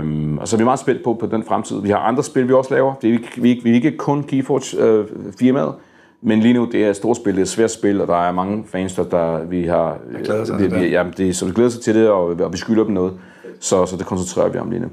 [0.00, 1.82] Um, og så er vi meget spændt på, på den fremtid.
[1.82, 2.94] Vi har andre spil, vi også laver.
[2.94, 5.74] Det er, vi, vi, vi er ikke kun Keyforge-firmaet, uh,
[6.20, 8.28] men lige nu, det er et stort spil, det er et svært spil, og der
[8.28, 9.98] er mange fans, der, der vi har...
[10.12, 12.52] Jeg glæder sig det, vi, ja, det, så vi glæder sig til det, og, og
[12.52, 13.12] vi skylder dem noget.
[13.60, 14.88] Så, så det koncentrerer vi om lige nu.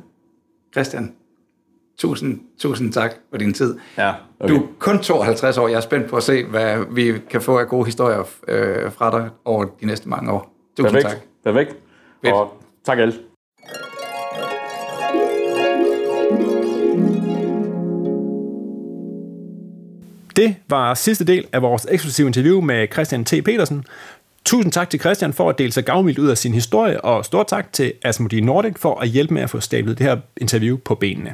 [0.73, 1.15] Christian,
[1.97, 3.77] tusind, tusind tak for din tid.
[3.97, 4.53] Ja, okay.
[4.53, 5.67] Du er kun 52 år.
[5.67, 9.11] Jeg er spændt på at se, hvad vi kan få af gode historier øh, fra
[9.11, 10.53] dig over de næste mange år.
[10.77, 11.13] Tusind Perfekt.
[11.13, 11.21] tak.
[11.43, 11.75] Perfekt.
[12.21, 12.33] Fedt.
[12.33, 13.13] Og tak alle.
[20.35, 23.29] Det var sidste del af vores eksklusive interview med Christian T.
[23.29, 23.85] Petersen,
[24.45, 27.47] Tusind tak til Christian for at dele sig gavmildt ud af sin historie, og stort
[27.47, 30.95] tak til Asmodee Nordic for at hjælpe med at få stablet det her interview på
[30.95, 31.33] benene.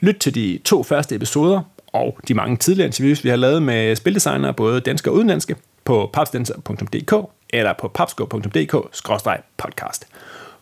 [0.00, 3.96] Lyt til de to første episoder, og de mange tidligere interviews, vi har lavet med
[3.96, 7.14] spildesignere, både danske og udenlandske, på papsdenser.dk
[7.50, 10.06] eller på papsko.dk-podcast.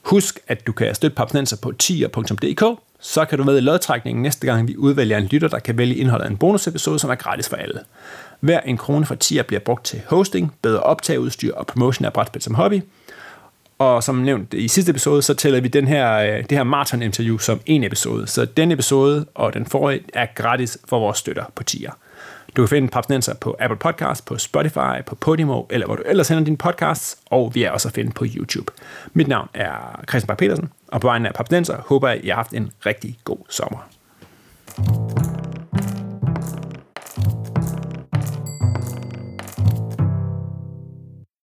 [0.02, 4.46] Husk, at du kan støtte Papsdenser på tier.dk, så kan du med i lodtrækningen næste
[4.46, 7.48] gang, vi udvælger en lytter, der kan vælge indholdet af en bonusepisode, som er gratis
[7.48, 7.80] for alle.
[8.40, 12.42] Hver en krone for 10 bliver brugt til hosting, bedre optageudstyr og promotion af brætspil
[12.42, 12.82] som hobby.
[13.78, 17.38] Og som nævnt i sidste episode, så tæller vi den her, øh, det her marathon-interview
[17.38, 18.26] som en episode.
[18.26, 21.90] Så den episode og den forrige er gratis for vores støtter på tier.
[22.56, 26.26] Du kan finde Papsnenser på Apple Podcasts, på Spotify, på Podimo, eller hvor du ellers
[26.26, 28.72] sender dine podcasts, og vi er også at finde på YouTube.
[29.12, 32.28] Mit navn er Christian Bak petersen og på vegne af Papsnenser håber jeg, at I
[32.28, 33.88] har haft en rigtig god sommer.